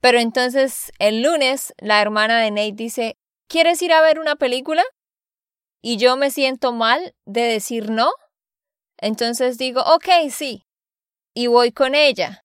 Pero 0.00 0.20
entonces 0.20 0.92
el 1.00 1.22
lunes 1.22 1.74
la 1.78 2.00
hermana 2.00 2.40
de 2.40 2.52
Nate 2.52 2.72
dice, 2.72 3.16
¿quieres 3.48 3.82
ir 3.82 3.92
a 3.92 4.00
ver 4.00 4.20
una 4.20 4.36
película? 4.36 4.84
Y 5.82 5.96
yo 5.96 6.16
me 6.16 6.30
siento 6.30 6.72
mal 6.72 7.16
de 7.26 7.42
decir 7.42 7.90
no. 7.90 8.12
Entonces 8.96 9.58
digo, 9.58 9.80
ok, 9.80 10.30
sí. 10.30 10.68
Y 11.34 11.48
voy 11.48 11.72
con 11.72 11.96
ella. 11.96 12.44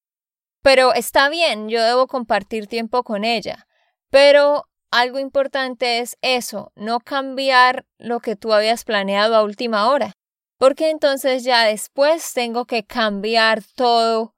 Pero 0.62 0.94
está 0.94 1.28
bien, 1.28 1.68
yo 1.68 1.80
debo 1.80 2.08
compartir 2.08 2.66
tiempo 2.66 3.04
con 3.04 3.22
ella. 3.22 3.68
Pero 4.10 4.64
algo 4.90 5.18
importante 5.18 5.98
es 5.98 6.16
eso, 6.22 6.72
no 6.74 7.00
cambiar 7.00 7.84
lo 7.98 8.20
que 8.20 8.36
tú 8.36 8.52
habías 8.52 8.84
planeado 8.84 9.34
a 9.36 9.42
última 9.42 9.90
hora. 9.90 10.12
Porque 10.58 10.90
entonces 10.90 11.44
ya 11.44 11.64
después 11.64 12.32
tengo 12.32 12.64
que 12.64 12.84
cambiar 12.84 13.62
todo, 13.74 14.34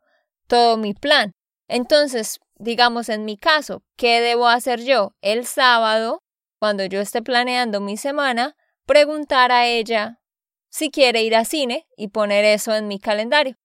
todo 0.49 0.77
mi 0.77 0.95
plan. 0.95 1.33
Entonces, 1.69 2.41
digamos 2.57 3.09
en 3.09 3.25
mi 3.25 3.37
caso, 3.37 3.83
¿qué 3.97 4.21
debo 4.21 4.49
hacer 4.49 4.83
yo? 4.83 5.13
El 5.21 5.47
sábado, 5.47 6.21
cuando 6.59 6.85
yo 6.85 7.01
esté 7.01 7.23
planeando 7.23 7.81
mi 7.81 7.97
semana, 7.97 8.57
preguntar 8.85 9.53
a 9.53 9.67
ella 9.67 10.19
si 10.71 10.91
quiere 10.91 11.23
ir 11.23 11.37
a 11.37 11.45
cine 11.45 11.87
y 11.97 12.09
poner 12.09 12.45
eso 12.45 12.75
en 12.75 12.89
mi 12.89 12.99
calendario. 12.99 13.57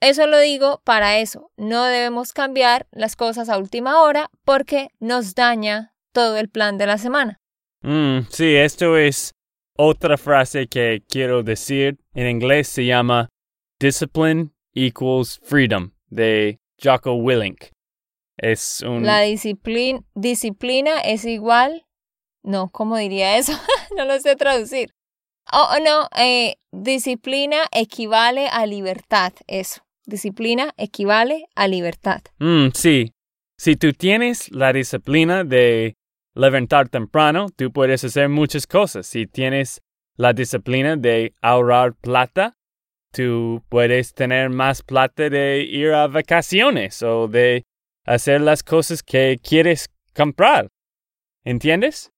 Eso 0.00 0.26
lo 0.26 0.38
digo 0.38 0.80
para 0.84 1.18
eso. 1.18 1.50
No 1.56 1.84
debemos 1.84 2.32
cambiar 2.32 2.86
las 2.90 3.16
cosas 3.16 3.48
a 3.48 3.58
última 3.58 4.02
hora 4.02 4.30
porque 4.44 4.88
nos 5.00 5.34
daña 5.34 5.94
todo 6.12 6.36
el 6.36 6.48
plan 6.48 6.78
de 6.78 6.86
la 6.86 6.98
semana. 6.98 7.40
Mm, 7.82 8.26
sí, 8.30 8.54
esto 8.56 8.96
es 8.96 9.34
otra 9.76 10.16
frase 10.16 10.66
que 10.68 11.02
quiero 11.08 11.42
decir. 11.42 11.98
En 12.14 12.28
inglés 12.28 12.68
se 12.68 12.86
llama 12.86 13.28
Discipline 13.80 14.54
equals 14.74 15.40
freedom 15.42 15.92
de 16.08 16.60
Jocko 16.82 17.14
Willink. 17.14 17.66
Es 18.36 18.82
un... 18.82 19.04
La 19.04 19.20
disciplina, 19.20 20.00
disciplina 20.14 21.00
es 21.00 21.24
igual. 21.24 21.86
No, 22.42 22.68
¿cómo 22.70 22.96
diría 22.96 23.36
eso? 23.36 23.52
no 23.96 24.04
lo 24.04 24.18
sé 24.20 24.36
traducir. 24.36 24.94
Oh, 25.52 25.76
no, 25.84 26.08
eh, 26.16 26.56
disciplina 26.72 27.66
equivale 27.70 28.48
a 28.48 28.66
libertad, 28.66 29.32
eso. 29.46 29.83
Disciplina 30.06 30.72
equivale 30.76 31.46
a 31.54 31.68
libertad. 31.68 32.22
Mm, 32.38 32.68
sí. 32.74 33.12
Si 33.56 33.76
tú 33.76 33.92
tienes 33.92 34.50
la 34.50 34.72
disciplina 34.72 35.44
de 35.44 35.96
levantar 36.34 36.88
temprano, 36.88 37.46
tú 37.56 37.72
puedes 37.72 38.04
hacer 38.04 38.28
muchas 38.28 38.66
cosas. 38.66 39.06
Si 39.06 39.26
tienes 39.26 39.80
la 40.16 40.32
disciplina 40.32 40.96
de 40.96 41.34
ahorrar 41.40 41.94
plata, 41.94 42.56
tú 43.12 43.62
puedes 43.68 44.12
tener 44.12 44.50
más 44.50 44.82
plata 44.82 45.30
de 45.30 45.62
ir 45.62 45.92
a 45.92 46.08
vacaciones 46.08 47.02
o 47.02 47.28
de 47.28 47.64
hacer 48.04 48.40
las 48.40 48.62
cosas 48.62 49.02
que 49.02 49.38
quieres 49.42 49.88
comprar. 50.14 50.68
¿Entiendes? 51.44 52.10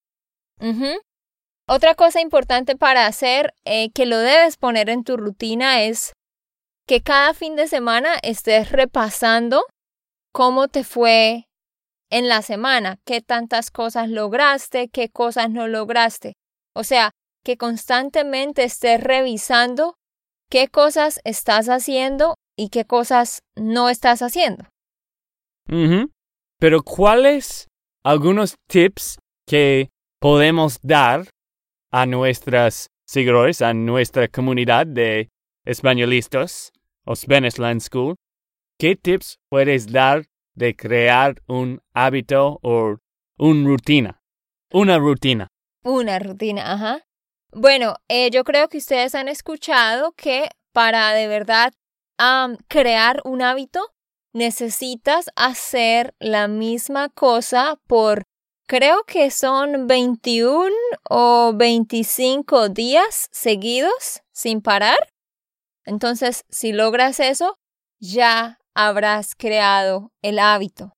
Otra 1.68 1.94
cosa 1.94 2.20
importante 2.20 2.76
para 2.76 3.06
hacer 3.06 3.52
eh, 3.64 3.90
que 3.90 4.06
lo 4.06 4.18
debes 4.18 4.56
poner 4.56 4.88
en 4.88 5.04
tu 5.04 5.16
rutina 5.16 5.82
es 5.82 6.12
que 6.86 7.02
cada 7.02 7.34
fin 7.34 7.56
de 7.56 7.66
semana 7.66 8.14
estés 8.22 8.70
repasando 8.70 9.64
cómo 10.32 10.68
te 10.68 10.84
fue 10.84 11.48
en 12.10 12.28
la 12.28 12.42
semana, 12.42 12.98
qué 13.04 13.20
tantas 13.20 13.70
cosas 13.70 14.08
lograste, 14.08 14.88
qué 14.88 15.08
cosas 15.08 15.50
no 15.50 15.66
lograste. 15.66 16.34
O 16.74 16.84
sea, 16.84 17.10
que 17.44 17.56
constantemente 17.56 18.64
estés 18.64 19.00
revisando 19.02 19.94
qué 20.48 20.68
cosas 20.68 21.20
estás 21.24 21.68
haciendo 21.68 22.34
y 22.56 22.68
qué 22.68 22.84
cosas 22.84 23.40
no 23.56 23.88
estás 23.88 24.22
haciendo. 24.22 24.64
Pero 26.58 26.82
¿cuáles 26.82 27.66
algunos 28.04 28.54
tips 28.68 29.18
que 29.48 29.88
podemos 30.20 30.78
dar 30.82 31.28
a 31.90 32.06
nuestras 32.06 32.86
seguidores, 33.04 33.62
a 33.62 33.74
nuestra 33.74 34.28
comunidad 34.28 34.86
de 34.86 35.28
españolistas 35.64 36.72
o 37.06 37.14
Land 37.58 37.80
School? 37.80 38.16
¿Qué 38.78 38.96
tips 38.96 39.38
puedes 39.48 39.90
dar 39.90 40.26
de 40.54 40.76
crear 40.76 41.42
un 41.46 41.80
hábito 41.94 42.58
o 42.62 42.96
una 43.38 43.68
rutina? 43.68 44.20
Una 44.72 44.98
rutina. 44.98 45.48
Una 45.82 46.18
rutina, 46.18 46.72
ajá. 46.72 47.06
Bueno, 47.52 47.96
eh, 48.08 48.30
yo 48.30 48.44
creo 48.44 48.68
que 48.68 48.78
ustedes 48.78 49.14
han 49.14 49.28
escuchado 49.28 50.12
que 50.12 50.48
para 50.72 51.12
de 51.14 51.28
verdad 51.28 51.72
crear 52.68 53.20
un 53.24 53.42
hábito 53.42 53.80
necesitas 54.32 55.26
hacer 55.36 56.14
la 56.18 56.48
misma 56.48 57.08
cosa 57.08 57.80
por 57.86 58.24
creo 58.66 59.04
que 59.06 59.30
son 59.30 59.86
21 59.86 60.70
o 61.08 61.52
25 61.54 62.68
días 62.68 63.28
seguidos 63.30 64.22
sin 64.32 64.60
parar. 64.60 64.98
Entonces, 65.86 66.44
si 66.50 66.72
logras 66.72 67.20
eso, 67.20 67.56
ya 68.00 68.58
habrás 68.74 69.34
creado 69.34 70.10
el 70.22 70.38
hábito. 70.38 70.92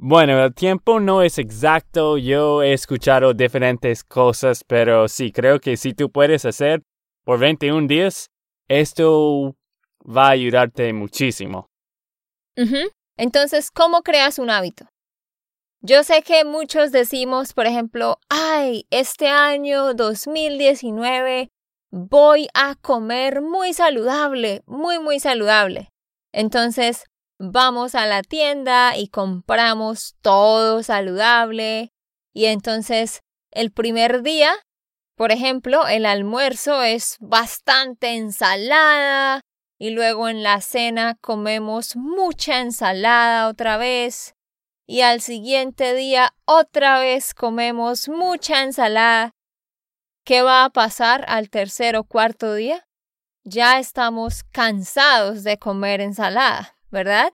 Bueno, 0.00 0.42
el 0.42 0.54
tiempo 0.54 1.00
no 1.00 1.22
es 1.22 1.38
exacto, 1.38 2.18
yo 2.18 2.62
he 2.62 2.72
escuchado 2.72 3.34
diferentes 3.34 4.04
cosas, 4.04 4.62
pero 4.64 5.08
sí, 5.08 5.32
creo 5.32 5.60
que 5.60 5.76
si 5.76 5.92
tú 5.92 6.10
puedes 6.10 6.44
hacer 6.44 6.82
por 7.24 7.40
21 7.40 7.88
días, 7.88 8.30
esto 8.68 9.56
va 10.04 10.28
a 10.28 10.30
ayudarte 10.30 10.92
muchísimo. 10.92 11.66
Entonces, 13.16 13.70
¿cómo 13.70 14.02
creas 14.02 14.38
un 14.38 14.50
hábito? 14.50 14.86
Yo 15.80 16.02
sé 16.02 16.22
que 16.22 16.44
muchos 16.44 16.90
decimos, 16.90 17.52
por 17.52 17.66
ejemplo, 17.66 18.18
ay, 18.28 18.86
este 18.90 19.28
año 19.28 19.94
2019 19.94 21.50
voy 21.90 22.48
a 22.54 22.74
comer 22.74 23.42
muy 23.42 23.72
saludable, 23.72 24.62
muy, 24.66 24.98
muy 24.98 25.20
saludable. 25.20 25.90
Entonces, 26.32 27.04
vamos 27.38 27.94
a 27.94 28.06
la 28.06 28.22
tienda 28.22 28.96
y 28.96 29.08
compramos 29.08 30.16
todo 30.20 30.82
saludable. 30.82 31.92
Y 32.32 32.46
entonces, 32.46 33.20
el 33.50 33.72
primer 33.72 34.22
día, 34.22 34.52
por 35.16 35.32
ejemplo, 35.32 35.86
el 35.86 36.06
almuerzo 36.06 36.82
es 36.82 37.16
bastante 37.20 38.14
ensalada 38.14 39.40
y 39.78 39.90
luego 39.90 40.28
en 40.28 40.42
la 40.42 40.60
cena 40.60 41.16
comemos 41.20 41.96
mucha 41.96 42.60
ensalada 42.60 43.48
otra 43.48 43.76
vez 43.76 44.34
y 44.86 45.02
al 45.02 45.20
siguiente 45.20 45.94
día 45.94 46.34
otra 46.46 46.98
vez 46.98 47.34
comemos 47.34 48.08
mucha 48.08 48.62
ensalada. 48.62 49.32
¿Qué 50.28 50.42
va 50.42 50.64
a 50.66 50.68
pasar 50.68 51.24
al 51.26 51.48
tercer 51.48 51.96
o 51.96 52.04
cuarto 52.04 52.52
día? 52.52 52.86
Ya 53.44 53.78
estamos 53.78 54.44
cansados 54.52 55.42
de 55.42 55.56
comer 55.56 56.02
ensalada, 56.02 56.76
¿verdad? 56.90 57.32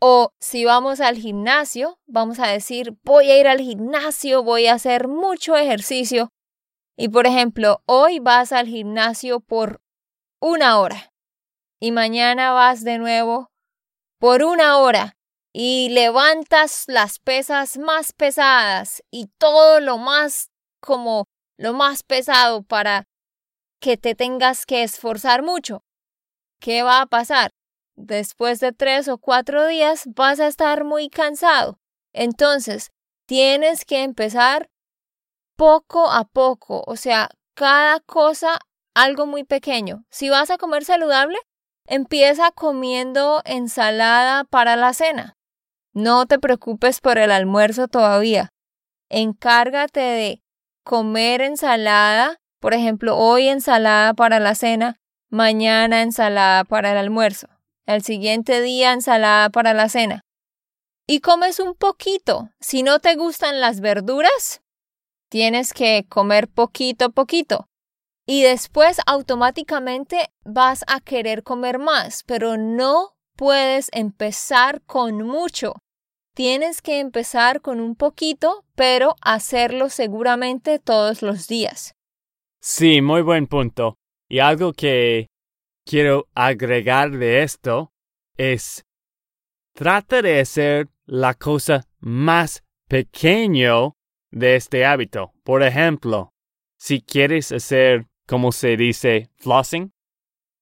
O 0.00 0.32
si 0.40 0.64
vamos 0.64 1.00
al 1.02 1.16
gimnasio, 1.18 2.00
vamos 2.06 2.38
a 2.38 2.46
decir, 2.46 2.96
voy 3.04 3.30
a 3.30 3.38
ir 3.38 3.46
al 3.46 3.60
gimnasio, 3.60 4.42
voy 4.42 4.68
a 4.68 4.72
hacer 4.72 5.06
mucho 5.06 5.54
ejercicio. 5.54 6.30
Y 6.96 7.10
por 7.10 7.26
ejemplo, 7.26 7.82
hoy 7.84 8.20
vas 8.20 8.52
al 8.52 8.68
gimnasio 8.68 9.40
por 9.40 9.82
una 10.40 10.78
hora 10.78 11.12
y 11.78 11.92
mañana 11.92 12.52
vas 12.52 12.84
de 12.84 12.96
nuevo 12.96 13.50
por 14.18 14.44
una 14.44 14.78
hora 14.78 15.18
y 15.52 15.90
levantas 15.90 16.84
las 16.86 17.18
pesas 17.18 17.76
más 17.76 18.14
pesadas 18.14 19.02
y 19.10 19.26
todo 19.36 19.78
lo 19.80 19.98
más 19.98 20.48
como 20.80 21.26
lo 21.56 21.72
más 21.72 22.02
pesado 22.02 22.62
para 22.62 23.04
que 23.80 23.96
te 23.96 24.14
tengas 24.14 24.66
que 24.66 24.82
esforzar 24.82 25.42
mucho. 25.42 25.82
¿Qué 26.60 26.82
va 26.82 27.00
a 27.00 27.06
pasar? 27.06 27.50
Después 27.96 28.60
de 28.60 28.72
tres 28.72 29.08
o 29.08 29.18
cuatro 29.18 29.66
días 29.66 30.04
vas 30.14 30.40
a 30.40 30.46
estar 30.46 30.84
muy 30.84 31.08
cansado. 31.08 31.78
Entonces, 32.12 32.90
tienes 33.26 33.84
que 33.84 34.02
empezar 34.02 34.70
poco 35.56 36.10
a 36.10 36.24
poco, 36.24 36.82
o 36.86 36.96
sea, 36.96 37.28
cada 37.54 38.00
cosa 38.00 38.58
algo 38.94 39.26
muy 39.26 39.44
pequeño. 39.44 40.04
Si 40.10 40.28
vas 40.28 40.50
a 40.50 40.58
comer 40.58 40.84
saludable, 40.84 41.38
Empieza 41.86 42.52
comiendo 42.52 43.42
ensalada 43.44 44.44
para 44.44 44.76
la 44.76 44.94
cena. 44.94 45.36
No 45.92 46.26
te 46.26 46.38
preocupes 46.38 47.00
por 47.00 47.18
el 47.18 47.30
almuerzo 47.30 47.88
todavía. 47.88 48.50
Encárgate 49.10 50.00
de 50.00 50.41
comer 50.82 51.40
ensalada, 51.40 52.40
por 52.60 52.74
ejemplo, 52.74 53.16
hoy 53.16 53.48
ensalada 53.48 54.14
para 54.14 54.40
la 54.40 54.54
cena, 54.54 55.00
mañana 55.28 56.02
ensalada 56.02 56.64
para 56.64 56.92
el 56.92 56.98
almuerzo, 56.98 57.48
el 57.86 58.02
siguiente 58.02 58.60
día 58.60 58.92
ensalada 58.92 59.50
para 59.50 59.74
la 59.74 59.88
cena. 59.88 60.24
Y 61.06 61.20
comes 61.20 61.58
un 61.58 61.74
poquito. 61.74 62.50
Si 62.60 62.82
no 62.82 63.00
te 63.00 63.16
gustan 63.16 63.60
las 63.60 63.80
verduras, 63.80 64.62
tienes 65.28 65.72
que 65.72 66.06
comer 66.08 66.48
poquito 66.48 67.06
a 67.06 67.08
poquito. 67.08 67.66
Y 68.26 68.42
después 68.42 68.98
automáticamente 69.06 70.32
vas 70.44 70.84
a 70.86 71.00
querer 71.00 71.42
comer 71.42 71.78
más, 71.78 72.22
pero 72.24 72.56
no 72.56 73.16
puedes 73.36 73.88
empezar 73.92 74.82
con 74.82 75.22
mucho. 75.22 75.74
Tienes 76.34 76.80
que 76.80 76.98
empezar 76.98 77.60
con 77.60 77.78
un 77.78 77.94
poquito, 77.94 78.64
pero 78.74 79.16
hacerlo 79.20 79.90
seguramente 79.90 80.78
todos 80.78 81.20
los 81.20 81.46
días. 81.46 81.94
Sí, 82.60 83.02
muy 83.02 83.20
buen 83.20 83.46
punto. 83.46 83.98
Y 84.30 84.38
algo 84.38 84.72
que 84.72 85.26
quiero 85.84 86.28
agregar 86.34 87.10
de 87.10 87.42
esto 87.42 87.92
es 88.38 88.86
trata 89.74 90.22
de 90.22 90.40
hacer 90.40 90.88
la 91.04 91.34
cosa 91.34 91.86
más 92.00 92.62
pequeño 92.88 93.96
de 94.30 94.56
este 94.56 94.86
hábito. 94.86 95.32
Por 95.44 95.62
ejemplo, 95.62 96.32
si 96.78 97.02
quieres 97.02 97.52
hacer, 97.52 98.06
como 98.26 98.52
se 98.52 98.78
dice, 98.78 99.28
flossing. 99.36 99.92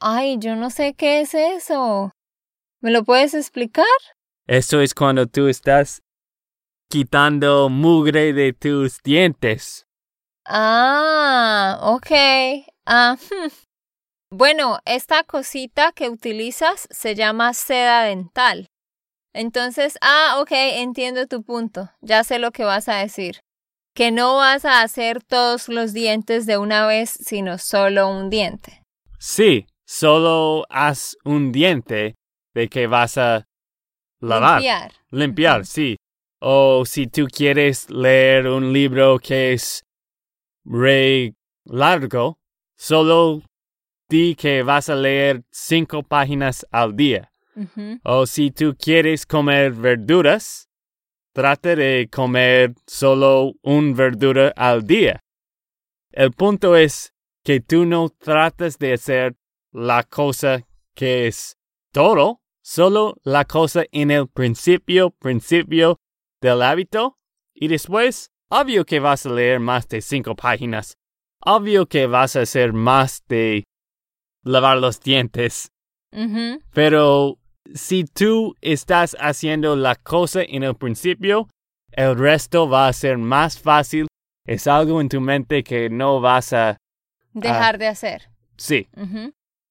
Ay, 0.00 0.36
yo 0.38 0.56
no 0.56 0.70
sé 0.70 0.94
qué 0.94 1.20
es 1.20 1.34
eso. 1.34 2.10
¿Me 2.80 2.90
lo 2.90 3.04
puedes 3.04 3.34
explicar? 3.34 3.86
Eso 4.50 4.80
es 4.80 4.94
cuando 4.94 5.28
tú 5.28 5.46
estás 5.46 6.02
quitando 6.90 7.68
mugre 7.68 8.32
de 8.32 8.52
tus 8.52 9.00
dientes. 9.00 9.86
Ah, 10.44 11.78
ok. 11.80 12.10
Ah, 12.84 13.16
hmm. 13.16 13.48
Bueno, 14.32 14.80
esta 14.84 15.22
cosita 15.22 15.92
que 15.92 16.10
utilizas 16.10 16.88
se 16.90 17.14
llama 17.14 17.54
seda 17.54 18.02
dental. 18.02 18.66
Entonces, 19.32 19.96
ah, 20.00 20.38
ok, 20.40 20.50
entiendo 20.50 21.28
tu 21.28 21.44
punto. 21.44 21.88
Ya 22.00 22.24
sé 22.24 22.40
lo 22.40 22.50
que 22.50 22.64
vas 22.64 22.88
a 22.88 22.96
decir. 22.96 23.42
Que 23.94 24.10
no 24.10 24.34
vas 24.34 24.64
a 24.64 24.82
hacer 24.82 25.22
todos 25.22 25.68
los 25.68 25.92
dientes 25.92 26.46
de 26.46 26.58
una 26.58 26.88
vez, 26.88 27.10
sino 27.10 27.56
solo 27.58 28.08
un 28.08 28.30
diente. 28.30 28.82
Sí, 29.16 29.68
solo 29.86 30.66
haz 30.70 31.16
un 31.24 31.52
diente 31.52 32.16
de 32.52 32.68
que 32.68 32.88
vas 32.88 33.16
a 33.16 33.46
lavar. 34.20 34.60
Limpiar. 34.60 34.92
Limpiar, 35.10 35.66
sí. 35.66 35.96
O 36.40 36.84
si 36.86 37.06
tú 37.06 37.26
quieres 37.26 37.90
leer 37.90 38.46
un 38.46 38.72
libro 38.72 39.18
que 39.18 39.52
es 39.52 39.84
re 40.64 41.34
largo, 41.64 42.38
solo 42.76 43.42
di 44.08 44.34
que 44.34 44.62
vas 44.62 44.88
a 44.88 44.94
leer 44.94 45.42
cinco 45.50 46.02
páginas 46.02 46.66
al 46.70 46.96
día. 46.96 47.30
O 48.04 48.26
si 48.26 48.50
tú 48.50 48.74
quieres 48.74 49.26
comer 49.26 49.72
verduras, 49.72 50.68
trate 51.34 51.76
de 51.76 52.08
comer 52.10 52.74
solo 52.86 53.52
un 53.62 53.94
verdura 53.94 54.52
al 54.56 54.86
día. 54.86 55.22
El 56.10 56.32
punto 56.32 56.74
es 56.74 57.12
que 57.44 57.60
tú 57.60 57.84
no 57.84 58.08
trates 58.08 58.78
de 58.78 58.94
hacer 58.94 59.36
la 59.72 60.02
cosa 60.04 60.66
que 60.94 61.26
es 61.26 61.56
todo, 61.92 62.39
solo 62.62 63.16
la 63.22 63.44
cosa 63.44 63.84
en 63.92 64.10
el 64.10 64.28
principio, 64.28 65.10
principio 65.10 65.98
del 66.40 66.62
hábito, 66.62 67.16
y 67.54 67.68
después, 67.68 68.30
obvio 68.48 68.84
que 68.84 69.00
vas 69.00 69.26
a 69.26 69.30
leer 69.30 69.60
más 69.60 69.88
de 69.88 70.00
cinco 70.00 70.34
páginas, 70.34 70.94
obvio 71.44 71.86
que 71.86 72.06
vas 72.06 72.36
a 72.36 72.42
hacer 72.42 72.72
más 72.72 73.22
de 73.28 73.64
lavar 74.42 74.78
los 74.78 75.00
dientes, 75.00 75.70
pero 76.72 77.38
si 77.74 78.04
tú 78.04 78.56
estás 78.60 79.16
haciendo 79.20 79.76
la 79.76 79.94
cosa 79.94 80.42
en 80.42 80.62
el 80.64 80.74
principio, 80.74 81.48
el 81.92 82.16
resto 82.16 82.68
va 82.68 82.88
a 82.88 82.92
ser 82.92 83.18
más 83.18 83.58
fácil. 83.58 84.06
Es 84.46 84.66
algo 84.66 85.00
en 85.00 85.08
tu 85.08 85.20
mente 85.20 85.62
que 85.62 85.90
no 85.90 86.20
vas 86.20 86.52
a... 86.52 86.76
Dejar 87.32 87.78
de 87.78 87.86
hacer. 87.86 88.30
Sí. 88.56 88.88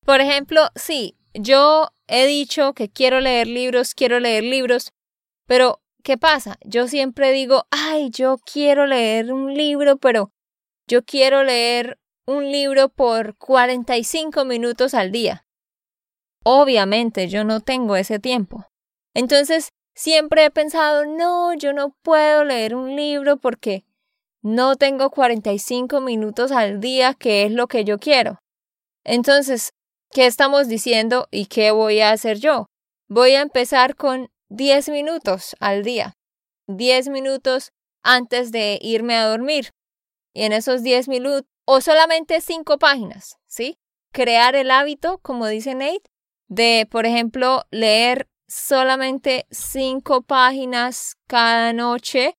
Por 0.05 0.21
ejemplo, 0.21 0.69
sí, 0.75 1.17
yo 1.33 1.89
he 2.09 2.25
dicho 2.25 2.73
que 2.73 2.89
quiero 2.89 3.21
leer 3.21 3.47
libros, 3.47 3.93
quiero 3.93 4.19
leer 4.19 4.43
libros, 4.43 4.91
pero 5.45 5.81
¿qué 6.03 6.17
pasa? 6.17 6.57
Yo 6.65 6.87
siempre 6.87 7.31
digo, 7.31 7.65
ay, 7.71 8.09
yo 8.09 8.37
quiero 8.39 8.85
leer 8.85 9.31
un 9.31 9.53
libro, 9.53 9.97
pero 9.97 10.31
yo 10.87 11.05
quiero 11.05 11.43
leer 11.43 11.99
un 12.25 12.51
libro 12.51 12.89
por 12.89 13.37
45 13.37 14.43
minutos 14.45 14.93
al 14.93 15.11
día. 15.11 15.45
Obviamente 16.43 17.27
yo 17.27 17.43
no 17.43 17.61
tengo 17.61 17.95
ese 17.95 18.19
tiempo. 18.19 18.65
Entonces, 19.13 19.69
siempre 19.95 20.45
he 20.45 20.51
pensado, 20.51 21.05
no, 21.05 21.53
yo 21.53 21.73
no 21.73 21.95
puedo 22.01 22.43
leer 22.43 22.75
un 22.75 22.95
libro 22.95 23.37
porque 23.37 23.85
no 24.41 24.75
tengo 24.75 25.09
45 25.09 26.01
minutos 26.01 26.51
al 26.51 26.79
día, 26.79 27.13
que 27.13 27.45
es 27.45 27.51
lo 27.51 27.67
que 27.67 27.83
yo 27.83 27.99
quiero. 27.99 28.39
Entonces, 29.03 29.73
¿qué 30.11 30.25
estamos 30.25 30.67
diciendo 30.67 31.27
y 31.31 31.45
qué 31.45 31.71
voy 31.71 32.01
a 32.01 32.11
hacer 32.11 32.39
yo? 32.39 32.67
Voy 33.07 33.31
a 33.35 33.41
empezar 33.41 33.95
con 33.95 34.29
10 34.49 34.89
minutos 34.89 35.55
al 35.59 35.83
día. 35.83 36.13
10 36.67 37.09
minutos 37.09 37.71
antes 38.03 38.51
de 38.51 38.79
irme 38.81 39.15
a 39.15 39.27
dormir. 39.27 39.71
Y 40.33 40.43
en 40.43 40.53
esos 40.53 40.83
10 40.83 41.07
minutos, 41.07 41.49
o 41.65 41.81
solamente 41.81 42.41
5 42.41 42.77
páginas, 42.77 43.37
¿sí? 43.47 43.77
Crear 44.11 44.55
el 44.55 44.71
hábito, 44.71 45.19
como 45.19 45.47
dice 45.47 45.75
Nate, 45.75 46.03
de, 46.47 46.87
por 46.89 47.05
ejemplo, 47.05 47.65
leer 47.71 48.27
solamente 48.47 49.45
5 49.51 50.23
páginas 50.23 51.15
cada 51.27 51.73
noche 51.73 52.35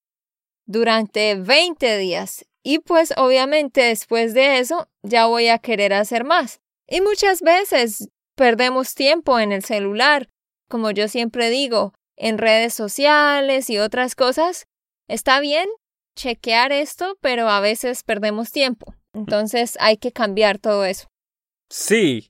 durante 0.67 1.37
20 1.37 1.99
días. 1.99 2.47
Y 2.63 2.81
pues 2.81 3.15
obviamente 3.17 3.83
después 3.83 4.35
de 4.35 4.59
eso 4.59 4.89
ya 5.03 5.27
voy 5.27 5.49
a 5.49 5.59
querer 5.59 5.95
hacer 5.95 6.25
más. 6.25 6.61
Y 6.90 7.00
muchas 7.00 7.40
veces 7.40 8.09
perdemos 8.35 8.94
tiempo 8.94 9.38
en 9.38 9.53
el 9.53 9.62
celular, 9.62 10.29
como 10.68 10.90
yo 10.90 11.07
siempre 11.07 11.48
digo, 11.48 11.94
en 12.16 12.37
redes 12.37 12.74
sociales 12.74 13.70
y 13.70 13.79
otras 13.79 14.16
cosas. 14.16 14.66
Está 15.09 15.40
bien 15.40 15.68
chequear 16.16 16.72
esto, 16.72 17.16
pero 17.20 17.48
a 17.48 17.61
veces 17.61 18.03
perdemos 18.03 18.50
tiempo. 18.50 18.94
Entonces 19.14 19.76
hay 19.81 19.96
que 19.96 20.12
cambiar 20.12 20.59
todo 20.59 20.85
eso. 20.85 21.07
sí. 21.70 22.26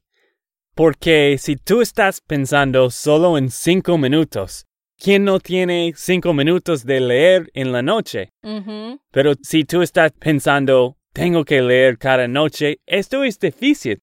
Porque 0.76 1.36
si 1.38 1.56
tú 1.56 1.82
estás 1.82 2.22
pensando 2.22 2.90
solo 2.90 3.36
en 3.36 3.50
cinco 3.50 3.98
minutos, 3.98 4.64
¿quién 4.96 5.24
no 5.24 5.38
tiene 5.38 5.92
cinco 5.94 6.32
minutos 6.32 6.86
de 6.86 7.00
leer 7.00 7.50
en 7.52 7.72
la 7.72 7.82
noche? 7.82 8.30
Pero 9.10 9.34
si 9.42 9.64
tú 9.64 9.82
estás 9.82 10.12
pensando, 10.12 10.96
tengo 11.12 11.44
que 11.44 11.60
leer 11.60 11.98
cada 11.98 12.28
noche, 12.28 12.78
esto 12.86 13.24
es 13.24 13.38
difícil. 13.38 14.00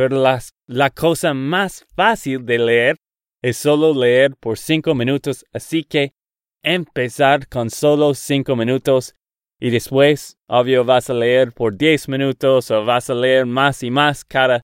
Pero 0.00 0.18
las- 0.18 0.54
la 0.66 0.88
cosa 0.88 1.34
más 1.34 1.84
fácil 1.94 2.46
de 2.46 2.58
leer 2.58 2.96
es 3.42 3.58
solo 3.58 3.92
leer 3.92 4.34
por 4.34 4.56
cinco 4.56 4.94
minutos, 4.94 5.44
así 5.52 5.84
que 5.84 6.14
empezar 6.62 7.46
con 7.48 7.68
solo 7.68 8.14
cinco 8.14 8.56
minutos 8.56 9.14
y 9.60 9.68
después, 9.68 10.38
obvio, 10.48 10.86
vas 10.86 11.10
a 11.10 11.12
leer 11.12 11.52
por 11.52 11.76
diez 11.76 12.08
minutos 12.08 12.70
o 12.70 12.82
vas 12.82 13.10
a 13.10 13.14
leer 13.14 13.44
más 13.44 13.82
y 13.82 13.90
más 13.90 14.24
cada, 14.24 14.62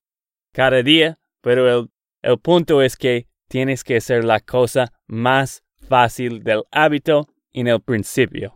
cada 0.53 0.81
día, 0.81 1.19
pero 1.43 1.81
el, 1.81 1.89
el 2.23 2.39
punto 2.39 2.81
es 2.81 2.97
que 2.97 3.27
tienes 3.47 3.83
que 3.83 3.97
hacer 3.97 4.23
la 4.23 4.39
cosa 4.39 4.91
más 5.05 5.61
fácil 5.87 6.43
del 6.43 6.63
hábito 6.71 7.27
en 7.53 7.67
el 7.67 7.79
principio. 7.79 8.55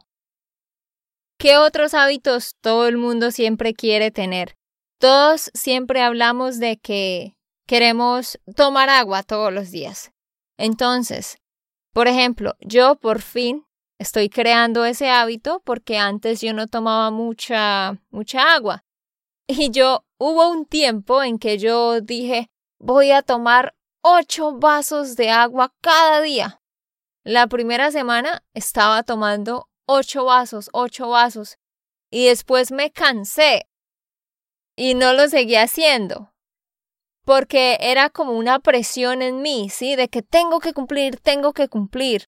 ¿Qué 1.37 1.57
otros 1.57 1.93
hábitos 1.93 2.55
todo 2.59 2.87
el 2.87 2.97
mundo 2.97 3.29
siempre 3.29 3.75
quiere 3.75 4.09
tener? 4.09 4.55
Todos 5.01 5.49
siempre 5.55 6.03
hablamos 6.03 6.59
de 6.59 6.77
que 6.77 7.35
queremos 7.65 8.39
tomar 8.55 8.87
agua 8.87 9.23
todos 9.23 9.51
los 9.51 9.71
días. 9.71 10.11
Entonces, 10.59 11.39
por 11.91 12.07
ejemplo, 12.07 12.55
yo 12.59 12.97
por 12.97 13.19
fin 13.19 13.65
estoy 13.97 14.29
creando 14.29 14.85
ese 14.85 15.09
hábito 15.09 15.59
porque 15.65 15.97
antes 15.97 16.39
yo 16.41 16.53
no 16.53 16.67
tomaba 16.67 17.09
mucha, 17.09 17.99
mucha 18.11 18.53
agua. 18.53 18.85
Y 19.47 19.71
yo 19.71 20.05
hubo 20.19 20.51
un 20.51 20.67
tiempo 20.67 21.23
en 21.23 21.39
que 21.39 21.57
yo 21.57 22.01
dije, 22.01 22.51
voy 22.77 23.09
a 23.09 23.23
tomar 23.23 23.73
ocho 24.03 24.59
vasos 24.59 25.15
de 25.15 25.31
agua 25.31 25.73
cada 25.81 26.21
día. 26.21 26.61
La 27.23 27.47
primera 27.47 27.89
semana 27.89 28.43
estaba 28.53 29.01
tomando 29.01 29.67
ocho 29.87 30.25
vasos, 30.25 30.69
ocho 30.73 31.09
vasos. 31.09 31.57
Y 32.11 32.27
después 32.27 32.71
me 32.71 32.91
cansé 32.91 33.67
y 34.75 34.95
no 34.95 35.13
lo 35.13 35.27
seguí 35.27 35.55
haciendo. 35.55 36.33
Porque 37.23 37.77
era 37.79 38.09
como 38.09 38.33
una 38.33 38.59
presión 38.59 39.21
en 39.21 39.41
mí, 39.41 39.69
¿sí? 39.69 39.95
De 39.95 40.07
que 40.07 40.21
tengo 40.21 40.59
que 40.59 40.73
cumplir, 40.73 41.17
tengo 41.19 41.53
que 41.53 41.67
cumplir. 41.67 42.25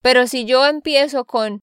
Pero 0.00 0.26
si 0.26 0.44
yo 0.44 0.66
empiezo 0.66 1.24
con 1.24 1.60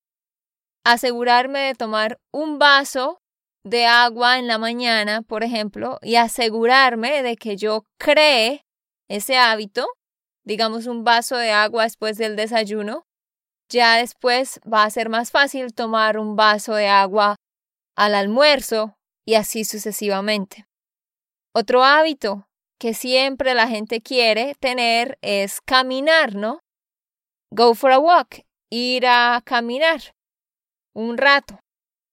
asegurarme 0.84 1.60
de 1.60 1.74
tomar 1.74 2.18
un 2.32 2.58
vaso 2.58 3.18
de 3.64 3.86
agua 3.86 4.38
en 4.38 4.46
la 4.46 4.58
mañana, 4.58 5.22
por 5.22 5.42
ejemplo, 5.42 5.98
y 6.02 6.16
asegurarme 6.16 7.22
de 7.22 7.36
que 7.36 7.56
yo 7.56 7.84
cree 7.98 8.62
ese 9.08 9.36
hábito, 9.36 9.86
digamos 10.44 10.86
un 10.86 11.02
vaso 11.02 11.36
de 11.36 11.50
agua 11.50 11.84
después 11.84 12.18
del 12.18 12.36
desayuno, 12.36 13.04
ya 13.68 13.96
después 13.96 14.60
va 14.72 14.84
a 14.84 14.90
ser 14.90 15.08
más 15.08 15.32
fácil 15.32 15.74
tomar 15.74 16.18
un 16.18 16.36
vaso 16.36 16.74
de 16.74 16.86
agua 16.86 17.34
al 17.96 18.14
almuerzo 18.14 18.95
y 19.26 19.34
así 19.34 19.64
sucesivamente. 19.64 20.66
Otro 21.52 21.84
hábito 21.84 22.48
que 22.78 22.94
siempre 22.94 23.54
la 23.54 23.68
gente 23.68 24.00
quiere 24.00 24.54
tener 24.54 25.18
es 25.22 25.60
caminar, 25.60 26.34
¿no? 26.34 26.60
Go 27.50 27.74
for 27.74 27.92
a 27.92 27.98
walk, 27.98 28.44
ir 28.70 29.06
a 29.06 29.42
caminar 29.44 30.14
un 30.94 31.18
rato. 31.18 31.60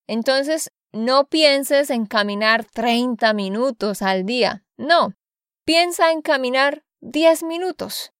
Entonces, 0.07 0.71
no 0.91 1.25
pienses 1.25 1.89
en 1.89 2.05
caminar 2.05 2.65
30 2.65 3.33
minutos 3.33 4.01
al 4.01 4.25
día, 4.25 4.63
no, 4.77 5.13
piensa 5.65 6.11
en 6.11 6.21
caminar 6.21 6.83
10 7.01 7.43
minutos. 7.43 8.11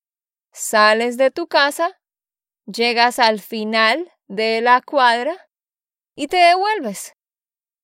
Sales 0.51 1.17
de 1.17 1.31
tu 1.31 1.47
casa, 1.47 1.99
llegas 2.65 3.19
al 3.19 3.39
final 3.39 4.11
de 4.27 4.61
la 4.61 4.81
cuadra 4.81 5.49
y 6.15 6.27
te 6.27 6.37
devuelves. 6.37 7.13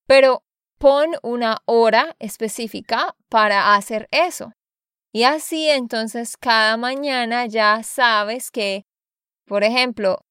Pero 0.08 0.43
pon 0.80 1.12
una 1.22 1.62
hora 1.65 2.15
específica 2.20 3.15
para 3.30 3.76
hacer 3.76 4.08
eso. 4.12 4.54
Y 5.13 5.24
así 5.24 5.70
entonces 5.70 6.38
cada 6.38 6.78
mañana 6.78 7.46
ya 7.46 7.84
sabes 7.84 8.50
que, 8.50 8.86
por 9.46 9.63
ejemplo, 9.63 10.22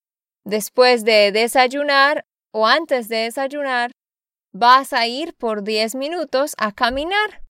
después 0.44 1.04
de 1.04 1.30
desayunar 1.32 2.24
o 2.52 2.66
antes 2.66 3.08
de 3.08 3.18
desayunar, 3.18 3.92
vas 4.52 4.92
a 4.92 5.06
ir 5.06 5.34
por 5.34 5.62
10 5.62 5.94
minutos 5.94 6.54
a 6.58 6.72
caminar. 6.72 7.42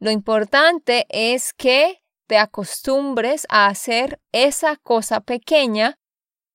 Lo 0.00 0.10
importante 0.10 1.06
es 1.10 1.52
que 1.52 2.00
te 2.26 2.38
acostumbres 2.38 3.46
a 3.48 3.66
hacer 3.66 4.18
esa 4.32 4.76
cosa 4.76 5.20
pequeña 5.20 5.96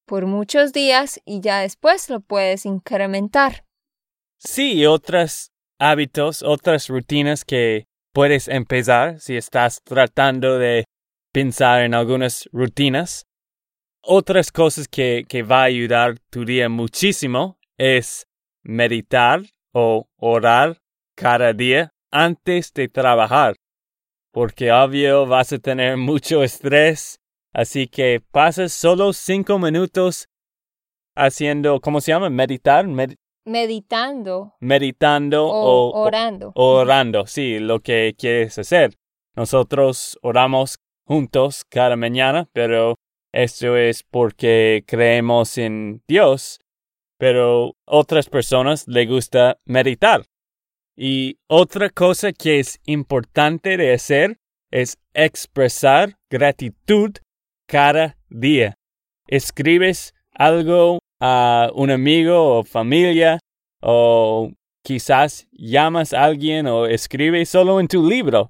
por 0.05 0.25
muchos 0.25 0.73
días 0.73 1.21
y 1.25 1.41
ya 1.41 1.59
después 1.59 2.09
lo 2.09 2.21
puedes 2.21 2.65
incrementar. 2.65 3.65
Sí, 4.39 4.85
otros 4.85 5.50
hábitos, 5.81 6.43
otras 6.43 6.87
rutinas 6.89 7.43
que 7.43 7.87
puedes 8.13 8.47
empezar 8.47 9.19
si 9.19 9.35
estás 9.35 9.81
tratando 9.83 10.59
de 10.59 10.85
pensar 11.33 11.81
en 11.81 11.95
algunas 11.95 12.47
rutinas. 12.51 13.25
Otras 14.03 14.51
cosas 14.51 14.87
que, 14.87 15.25
que 15.27 15.41
va 15.41 15.61
a 15.61 15.65
ayudar 15.65 16.19
tu 16.29 16.45
día 16.45 16.69
muchísimo 16.69 17.57
es 17.79 18.27
meditar 18.61 19.41
o 19.73 20.07
orar 20.17 20.77
cada 21.15 21.51
día 21.51 21.89
antes 22.11 22.73
de 22.73 22.87
trabajar, 22.87 23.55
porque 24.31 24.71
obvio 24.71 25.25
vas 25.25 25.51
a 25.51 25.57
tener 25.57 25.97
mucho 26.11 26.43
estrés, 26.43 27.19
así 27.53 27.87
que 27.87 28.21
pasas 28.31 28.71
solo 28.71 29.13
cinco 29.13 29.57
minutos 29.57 30.27
haciendo, 31.15 31.79
¿cómo 31.81 32.01
se 32.01 32.11
llama? 32.11 32.29
Meditar, 32.29 32.87
meditando. 33.45 34.55
Meditando 34.59 35.47
o, 35.47 35.91
orando. 35.91 36.51
orando, 36.55 37.25
sí, 37.25 37.59
lo 37.59 37.79
que 37.79 38.15
quieres 38.17 38.57
hacer. 38.57 38.95
Nosotros 39.35 40.17
oramos 40.21 40.79
juntos 41.05 41.63
cada 41.69 41.95
mañana, 41.95 42.49
pero 42.53 42.95
esto 43.33 43.77
es 43.77 44.03
porque 44.03 44.83
creemos 44.85 45.57
en 45.57 46.03
Dios, 46.07 46.59
pero 47.17 47.73
otras 47.85 48.29
personas 48.29 48.87
le 48.87 49.05
gusta 49.05 49.59
meditar. 49.65 50.23
Y 50.95 51.39
otra 51.47 51.89
cosa 51.89 52.33
que 52.33 52.59
es 52.59 52.79
importante 52.85 53.77
de 53.77 53.93
hacer 53.93 54.37
es 54.69 54.97
expresar 55.13 56.17
gratitud 56.29 57.11
cada 57.67 58.17
día. 58.29 58.75
Escribes 59.27 60.13
algo 60.33 60.99
a 61.21 61.69
un 61.75 61.91
amigo 61.91 62.57
o 62.57 62.63
familia 62.63 63.39
o 63.81 64.51
quizás 64.83 65.47
llamas 65.51 66.13
a 66.13 66.23
alguien 66.23 66.65
o 66.67 66.87
escribes 66.87 67.49
solo 67.49 67.79
en 67.79 67.87
tu 67.87 68.09
libro. 68.09 68.49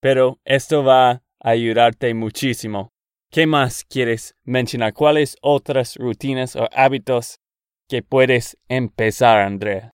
Pero 0.00 0.38
esto 0.44 0.84
va 0.84 1.10
a 1.10 1.22
ayudarte 1.40 2.12
muchísimo. 2.14 2.90
¿Qué 3.30 3.46
más 3.46 3.84
quieres 3.84 4.34
mencionar? 4.44 4.92
¿Cuáles 4.94 5.36
otras 5.42 5.96
rutinas 5.96 6.56
o 6.56 6.68
hábitos 6.72 7.36
que 7.88 8.02
puedes 8.02 8.56
empezar, 8.68 9.40
Andrea? 9.40 9.92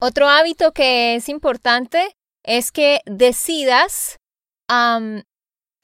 Otro 0.00 0.28
hábito 0.28 0.72
que 0.72 1.14
es 1.14 1.28
importante 1.28 2.16
es 2.44 2.72
que 2.72 3.00
decidas 3.06 4.16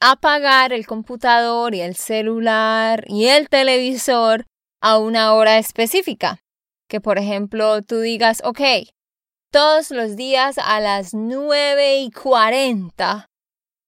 apagar 0.01 0.73
el 0.73 0.87
computador 0.87 1.75
y 1.75 1.81
el 1.81 1.95
celular 1.95 3.05
y 3.07 3.27
el 3.27 3.49
televisor 3.49 4.45
a 4.81 4.99
una 4.99 5.35
hora 5.35 5.59
específica. 5.59 6.41
Que 6.89 7.01
por 7.01 7.19
ejemplo 7.19 7.83
tú 7.83 8.01
digas, 8.01 8.41
ok, 8.45 8.61
todos 9.51 9.91
los 9.91 10.17
días 10.17 10.59
a 10.59 10.81
las 10.81 11.15
nueve 11.15 11.99
y 11.99 12.11
cuarenta 12.11 13.31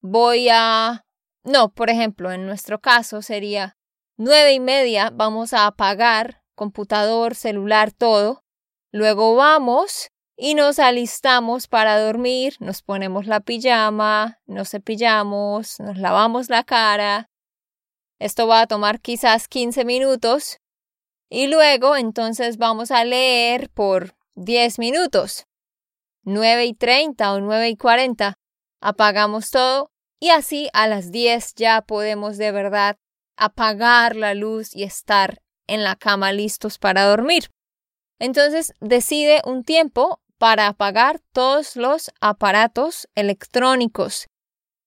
voy 0.00 0.48
a... 0.50 1.05
No, 1.44 1.70
por 1.70 1.90
ejemplo, 1.90 2.33
en 2.33 2.46
nuestro 2.46 2.81
caso 2.81 3.22
sería 3.22 3.76
nueve 4.16 4.53
y 4.53 4.61
media 4.61 5.11
vamos 5.12 5.53
a 5.53 5.66
apagar 5.66 6.42
computador, 6.55 7.35
celular, 7.35 7.90
todo. 7.92 8.44
Luego 8.92 9.35
vamos 9.35 10.11
y 10.37 10.55
nos 10.55 10.79
alistamos 10.79 11.68
para 11.68 11.98
dormir, 11.98 12.57
nos 12.61 12.83
ponemos 12.83 13.26
la 13.26 13.40
pijama, 13.40 14.40
nos 14.46 14.70
cepillamos, 14.70 15.81
nos 15.81 15.96
lavamos 15.96 16.50
la 16.50 16.64
cara. 16.64 17.31
Esto 18.18 18.46
va 18.46 18.62
a 18.62 18.66
tomar 18.66 19.00
quizás 19.00 19.48
15 19.48 19.87
minutos 19.87 20.60
y 21.30 21.46
luego 21.46 21.96
entonces 21.96 22.58
vamos 22.58 22.90
a 22.90 23.04
leer 23.04 23.70
por 23.70 24.14
10 24.34 24.78
minutos. 24.80 25.46
9 26.24 26.66
y 26.66 26.74
30 26.74 27.32
o 27.32 27.40
9 27.40 27.70
y 27.70 27.76
40 27.76 28.34
apagamos 28.82 29.50
todo 29.50 29.90
y 30.18 30.30
así 30.30 30.68
a 30.74 30.86
las 30.86 31.10
10 31.12 31.54
ya 31.54 31.80
podemos 31.82 32.36
de 32.36 32.52
verdad 32.52 32.98
apagar 33.36 34.16
la 34.16 34.34
luz 34.34 34.76
y 34.76 34.82
estar 34.82 35.40
en 35.66 35.84
la 35.84 35.96
cama 35.96 36.32
listos 36.32 36.78
para 36.78 37.04
dormir. 37.04 37.48
Entonces 38.18 38.74
decide 38.80 39.40
un 39.46 39.64
tiempo 39.64 40.20
para 40.36 40.66
apagar 40.66 41.20
todos 41.32 41.76
los 41.76 42.10
aparatos 42.20 43.08
electrónicos. 43.14 44.26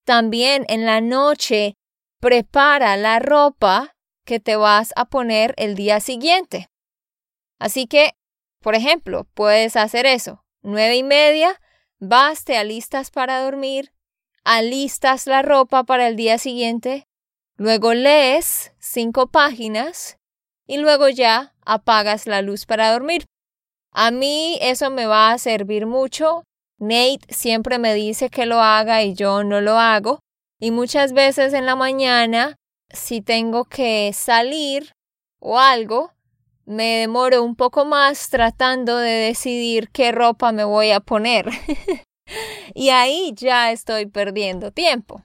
También 0.04 0.66
en 0.68 0.84
la 0.84 1.00
noche 1.00 1.74
prepara 2.20 2.96
la 2.96 3.18
ropa 3.18 3.93
que 4.24 4.40
te 4.40 4.56
vas 4.56 4.92
a 4.96 5.04
poner 5.04 5.54
el 5.56 5.74
día 5.74 6.00
siguiente. 6.00 6.68
Así 7.58 7.86
que, 7.86 8.14
por 8.60 8.74
ejemplo, 8.74 9.26
puedes 9.34 9.76
hacer 9.76 10.06
eso. 10.06 10.44
Nueve 10.62 10.96
y 10.96 11.02
media, 11.02 11.60
vas, 11.98 12.44
te 12.44 12.56
alistas 12.56 13.10
para 13.10 13.42
dormir, 13.42 13.92
alistas 14.44 15.26
la 15.26 15.42
ropa 15.42 15.84
para 15.84 16.08
el 16.08 16.16
día 16.16 16.38
siguiente, 16.38 17.06
luego 17.56 17.94
lees 17.94 18.72
cinco 18.78 19.28
páginas 19.28 20.18
y 20.66 20.78
luego 20.78 21.08
ya 21.08 21.54
apagas 21.64 22.26
la 22.26 22.42
luz 22.42 22.66
para 22.66 22.92
dormir. 22.92 23.26
A 23.92 24.10
mí 24.10 24.58
eso 24.60 24.90
me 24.90 25.06
va 25.06 25.30
a 25.30 25.38
servir 25.38 25.86
mucho. 25.86 26.44
Nate 26.78 27.20
siempre 27.28 27.78
me 27.78 27.94
dice 27.94 28.28
que 28.28 28.44
lo 28.44 28.60
haga 28.60 29.02
y 29.02 29.14
yo 29.14 29.44
no 29.44 29.60
lo 29.60 29.78
hago. 29.78 30.20
Y 30.58 30.70
muchas 30.70 31.12
veces 31.12 31.52
en 31.52 31.66
la 31.66 31.76
mañana, 31.76 32.56
si 32.94 33.20
tengo 33.20 33.64
que 33.64 34.12
salir 34.12 34.92
o 35.40 35.58
algo, 35.58 36.12
me 36.64 37.00
demoro 37.00 37.42
un 37.42 37.56
poco 37.56 37.84
más 37.84 38.30
tratando 38.30 38.96
de 38.96 39.10
decidir 39.10 39.90
qué 39.90 40.12
ropa 40.12 40.52
me 40.52 40.64
voy 40.64 40.90
a 40.90 41.00
poner. 41.00 41.46
y 42.74 42.88
ahí 42.88 43.32
ya 43.36 43.72
estoy 43.72 44.06
perdiendo 44.06 44.70
tiempo. 44.70 45.24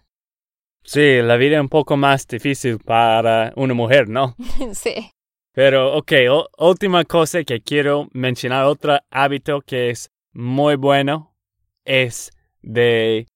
Sí, 0.84 1.22
la 1.22 1.38
vida 1.38 1.58
es 1.58 1.62
un 1.62 1.70
poco 1.70 1.98
más 1.98 2.28
difícil 2.28 2.80
para 2.80 3.54
una 3.56 3.74
mujer, 3.74 4.10
¿no? 4.10 4.36
sí. 4.74 5.12
Pero, 5.54 5.96
ok, 5.98 6.14
última 6.58 7.04
cosa 7.06 7.44
que 7.44 7.62
quiero 7.62 8.08
mencionar, 8.12 8.66
otro 8.66 8.98
hábito 9.10 9.62
que 9.62 9.90
es 9.90 10.10
muy 10.32 10.76
bueno, 10.76 11.36
es 11.86 12.32
de 12.62 13.28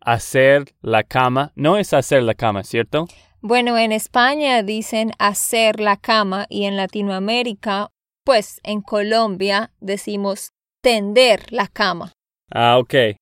hacer 0.00 0.74
la 0.80 1.02
cama. 1.04 1.52
No 1.54 1.76
es 1.76 1.92
hacer 1.92 2.22
la 2.22 2.34
cama, 2.34 2.64
¿cierto? 2.64 3.06
Bueno, 3.42 3.78
en 3.78 3.90
España 3.90 4.62
dicen 4.62 5.12
hacer 5.18 5.80
la 5.80 5.96
cama 5.96 6.46
y 6.50 6.64
en 6.64 6.76
Latinoamérica, 6.76 7.90
pues 8.22 8.60
en 8.64 8.82
Colombia 8.82 9.72
decimos 9.80 10.52
tender 10.82 11.50
la 11.50 11.66
cama. 11.66 12.12
Ah, 12.50 12.78
ok. 12.78 13.16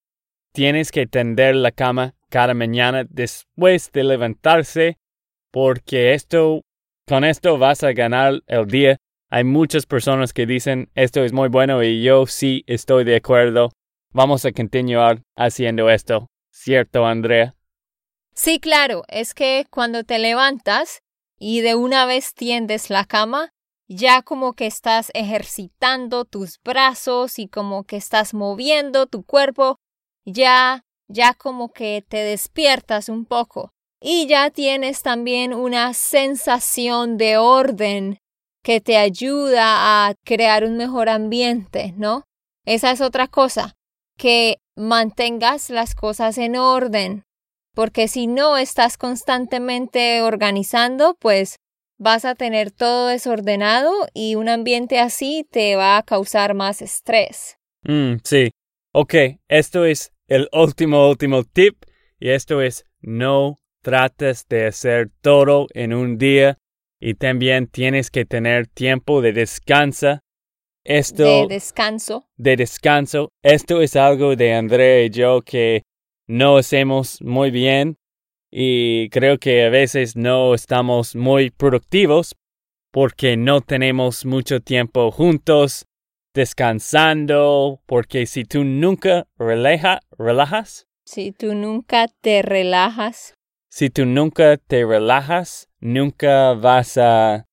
Tienes 0.52 0.90
que 0.90 1.06
tender 1.06 1.54
la 1.54 1.70
cama 1.70 2.14
cada 2.30 2.52
mañana 2.52 3.04
después 3.08 3.92
de 3.92 4.02
levantarse 4.02 4.96
porque 5.52 6.14
esto 6.14 6.62
con 7.06 7.24
esto 7.24 7.56
vas 7.56 7.84
a 7.84 7.92
ganar 7.92 8.42
el 8.46 8.66
día 8.66 8.98
Hay 9.30 9.44
muchas 9.44 9.86
personas 9.86 10.32
que 10.32 10.46
dicen 10.46 10.90
esto 10.94 11.22
es 11.22 11.32
muy 11.32 11.48
bueno 11.48 11.82
y 11.82 12.02
yo 12.02 12.26
sí 12.26 12.64
estoy 12.66 13.04
de 13.04 13.16
acuerdo. 13.16 13.70
Vamos 14.12 14.44
a 14.44 14.52
continuar 14.52 15.20
haciendo 15.36 15.90
esto. 15.90 16.26
¿Cierto, 16.50 17.06
Andrea? 17.06 17.54
Sí, 18.40 18.60
claro, 18.60 19.02
es 19.08 19.34
que 19.34 19.66
cuando 19.68 20.04
te 20.04 20.20
levantas 20.20 21.00
y 21.40 21.60
de 21.60 21.74
una 21.74 22.06
vez 22.06 22.34
tiendes 22.34 22.88
la 22.88 23.04
cama, 23.04 23.50
ya 23.88 24.22
como 24.22 24.52
que 24.52 24.66
estás 24.66 25.10
ejercitando 25.12 26.24
tus 26.24 26.60
brazos 26.62 27.40
y 27.40 27.48
como 27.48 27.82
que 27.82 27.96
estás 27.96 28.34
moviendo 28.34 29.06
tu 29.08 29.24
cuerpo, 29.24 29.80
ya, 30.24 30.84
ya 31.08 31.34
como 31.34 31.72
que 31.72 32.04
te 32.08 32.18
despiertas 32.18 33.08
un 33.08 33.24
poco 33.24 33.72
y 34.00 34.28
ya 34.28 34.50
tienes 34.50 35.02
también 35.02 35.52
una 35.52 35.92
sensación 35.92 37.16
de 37.16 37.38
orden 37.38 38.20
que 38.62 38.80
te 38.80 38.98
ayuda 38.98 40.06
a 40.06 40.14
crear 40.24 40.62
un 40.62 40.76
mejor 40.76 41.08
ambiente, 41.08 41.92
¿no? 41.96 42.22
Esa 42.64 42.92
es 42.92 43.00
otra 43.00 43.26
cosa, 43.26 43.74
que 44.16 44.58
mantengas 44.76 45.70
las 45.70 45.96
cosas 45.96 46.38
en 46.38 46.54
orden, 46.54 47.24
porque 47.78 48.08
si 48.08 48.26
no 48.26 48.58
estás 48.58 48.98
constantemente 48.98 50.20
organizando, 50.22 51.16
pues 51.20 51.60
vas 51.96 52.24
a 52.24 52.34
tener 52.34 52.72
todo 52.72 53.06
desordenado 53.06 53.92
y 54.12 54.34
un 54.34 54.48
ambiente 54.48 54.98
así 54.98 55.46
te 55.48 55.76
va 55.76 55.96
a 55.96 56.02
causar 56.02 56.54
más 56.54 56.82
estrés. 56.82 57.56
Mm, 57.84 58.14
sí. 58.24 58.50
Ok, 58.92 59.14
esto 59.46 59.84
es 59.84 60.10
el 60.26 60.48
último, 60.50 61.08
último 61.08 61.44
tip 61.44 61.84
y 62.18 62.30
esto 62.30 62.62
es 62.62 62.84
no 63.00 63.60
trates 63.80 64.48
de 64.48 64.66
hacer 64.66 65.12
todo 65.20 65.68
en 65.72 65.94
un 65.94 66.18
día 66.18 66.58
y 66.98 67.14
también 67.14 67.68
tienes 67.68 68.10
que 68.10 68.24
tener 68.24 68.66
tiempo 68.66 69.22
de 69.22 69.32
descansa. 69.32 70.24
Esto, 70.82 71.22
de 71.22 71.46
descanso. 71.54 72.28
De 72.36 72.56
descanso. 72.56 73.28
Esto 73.40 73.82
es 73.82 73.94
algo 73.94 74.34
de 74.34 74.54
Andrea 74.54 75.04
y 75.04 75.10
yo 75.10 75.42
que 75.42 75.84
no 76.28 76.58
hacemos 76.58 77.20
muy 77.22 77.50
bien 77.50 77.98
y 78.50 79.08
creo 79.10 79.38
que 79.38 79.64
a 79.64 79.70
veces 79.70 80.14
no 80.14 80.54
estamos 80.54 81.16
muy 81.16 81.50
productivos 81.50 82.36
porque 82.92 83.36
no 83.36 83.60
tenemos 83.60 84.24
mucho 84.24 84.60
tiempo 84.60 85.10
juntos 85.10 85.86
descansando, 86.34 87.80
porque 87.86 88.26
si 88.26 88.44
tú 88.44 88.64
nunca 88.64 89.26
relaja, 89.38 90.00
relajas, 90.16 90.86
si 91.04 91.32
tú 91.32 91.54
nunca 91.54 92.06
te 92.20 92.42
relajas, 92.42 93.34
si 93.70 93.90
tú 93.90 94.04
nunca 94.06 94.56
te 94.58 94.84
relajas, 94.84 95.68
nunca 95.80 96.52
vas 96.52 96.96
a 96.98 97.46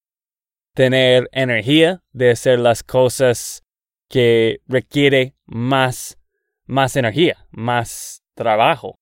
tener 0.74 1.30
energía 1.32 2.04
de 2.12 2.32
hacer 2.32 2.60
las 2.60 2.84
cosas 2.84 3.64
que 4.10 4.60
requiere 4.68 5.36
más 5.46 6.18
más 6.66 6.96
energía, 6.96 7.48
más 7.52 8.25
trabajo. 8.36 8.96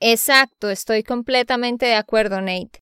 Exacto, 0.00 0.70
estoy 0.70 1.02
completamente 1.02 1.86
de 1.86 1.94
acuerdo, 1.94 2.40
Nate. 2.40 2.80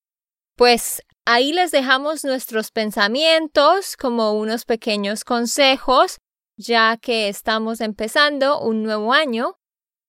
Pues 0.57 1.03
ahí 1.25 1.53
les 1.53 1.71
dejamos 1.71 2.25
nuestros 2.25 2.71
pensamientos 2.71 3.97
como 3.97 4.33
unos 4.33 4.65
pequeños 4.65 5.25
consejos, 5.25 6.19
ya 6.59 6.97
que 6.99 7.29
estamos 7.29 7.81
empezando 7.81 8.61
un 8.61 8.83
nuevo 8.83 9.13
año, 9.13 9.55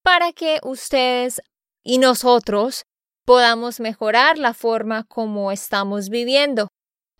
para 0.04 0.32
que 0.32 0.60
ustedes 0.64 1.42
y 1.84 1.98
nosotros 1.98 2.84
podamos 3.26 3.80
mejorar 3.80 4.38
la 4.38 4.54
forma 4.54 5.04
como 5.04 5.52
estamos 5.52 6.10
viviendo. 6.10 6.68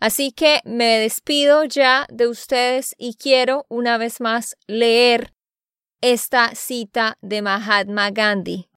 Así 0.00 0.32
que 0.32 0.60
me 0.64 0.98
despido 0.98 1.64
ya 1.64 2.06
de 2.08 2.28
ustedes 2.28 2.94
y 2.98 3.16
quiero 3.16 3.66
una 3.68 3.98
vez 3.98 4.20
más 4.20 4.56
leer 4.66 5.34
esta 6.00 6.54
cita 6.54 7.18
de 7.20 7.42
Mahatma 7.42 8.10
Gandhi. 8.10 8.68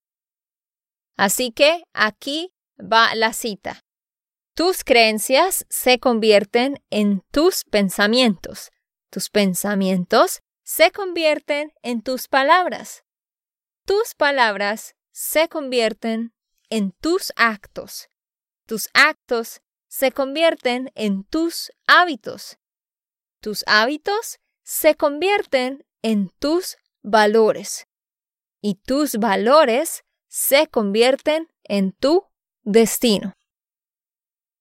Así 1.17 1.51
que 1.51 1.83
aquí 1.93 2.53
va 2.79 3.13
la 3.15 3.33
cita. 3.33 3.83
Tus 4.55 4.83
creencias 4.83 5.65
se 5.69 5.99
convierten 5.99 6.83
en 6.89 7.21
tus 7.31 7.63
pensamientos. 7.63 8.71
Tus 9.09 9.29
pensamientos 9.29 10.41
se 10.63 10.91
convierten 10.91 11.73
en 11.83 12.01
tus 12.01 12.27
palabras. 12.27 13.03
Tus 13.85 14.15
palabras 14.15 14.95
se 15.11 15.47
convierten 15.47 16.33
en 16.69 16.91
tus 16.91 17.33
actos. 17.35 18.09
Tus 18.65 18.89
actos 18.93 19.61
se 19.87 20.11
convierten 20.11 20.91
en 20.95 21.23
tus 21.25 21.71
hábitos. 21.87 22.57
Tus 23.41 23.63
hábitos 23.67 24.39
se 24.63 24.95
convierten 24.95 25.85
en 26.01 26.29
tus 26.39 26.77
valores. 27.03 27.87
Y 28.61 28.75
tus 28.75 29.17
valores 29.17 30.03
se 30.27 30.67
convierten 30.67 31.47
en 31.63 31.91
tu 31.91 32.25
destino. 32.63 33.33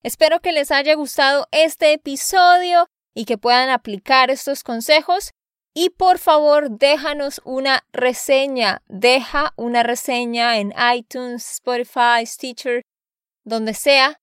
Espero 0.03 0.41
que 0.41 0.53
les 0.53 0.71
haya 0.71 0.95
gustado 0.95 1.47
este 1.51 1.93
episodio 1.93 2.89
y 3.15 3.27
que 3.27 3.37
puedan 3.37 3.69
aplicar 3.69 4.31
estos 4.31 4.65
consejos. 4.65 5.33
Y 5.75 5.91
por 5.91 6.19
favor, 6.19 6.71
déjanos 6.71 7.41
una 7.45 7.85
reseña. 7.93 8.83
Deja 8.89 9.53
una 9.57 9.83
reseña 9.83 10.59
en 10.59 10.73
iTunes, 10.95 11.53
Spotify, 11.53 12.25
Stitcher, 12.25 12.83
donde 13.45 13.75
sea, 13.75 14.21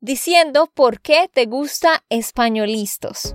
diciendo 0.00 0.70
por 0.74 1.00
qué 1.00 1.28
te 1.32 1.46
gusta 1.46 2.04
Españolistos. 2.08 3.34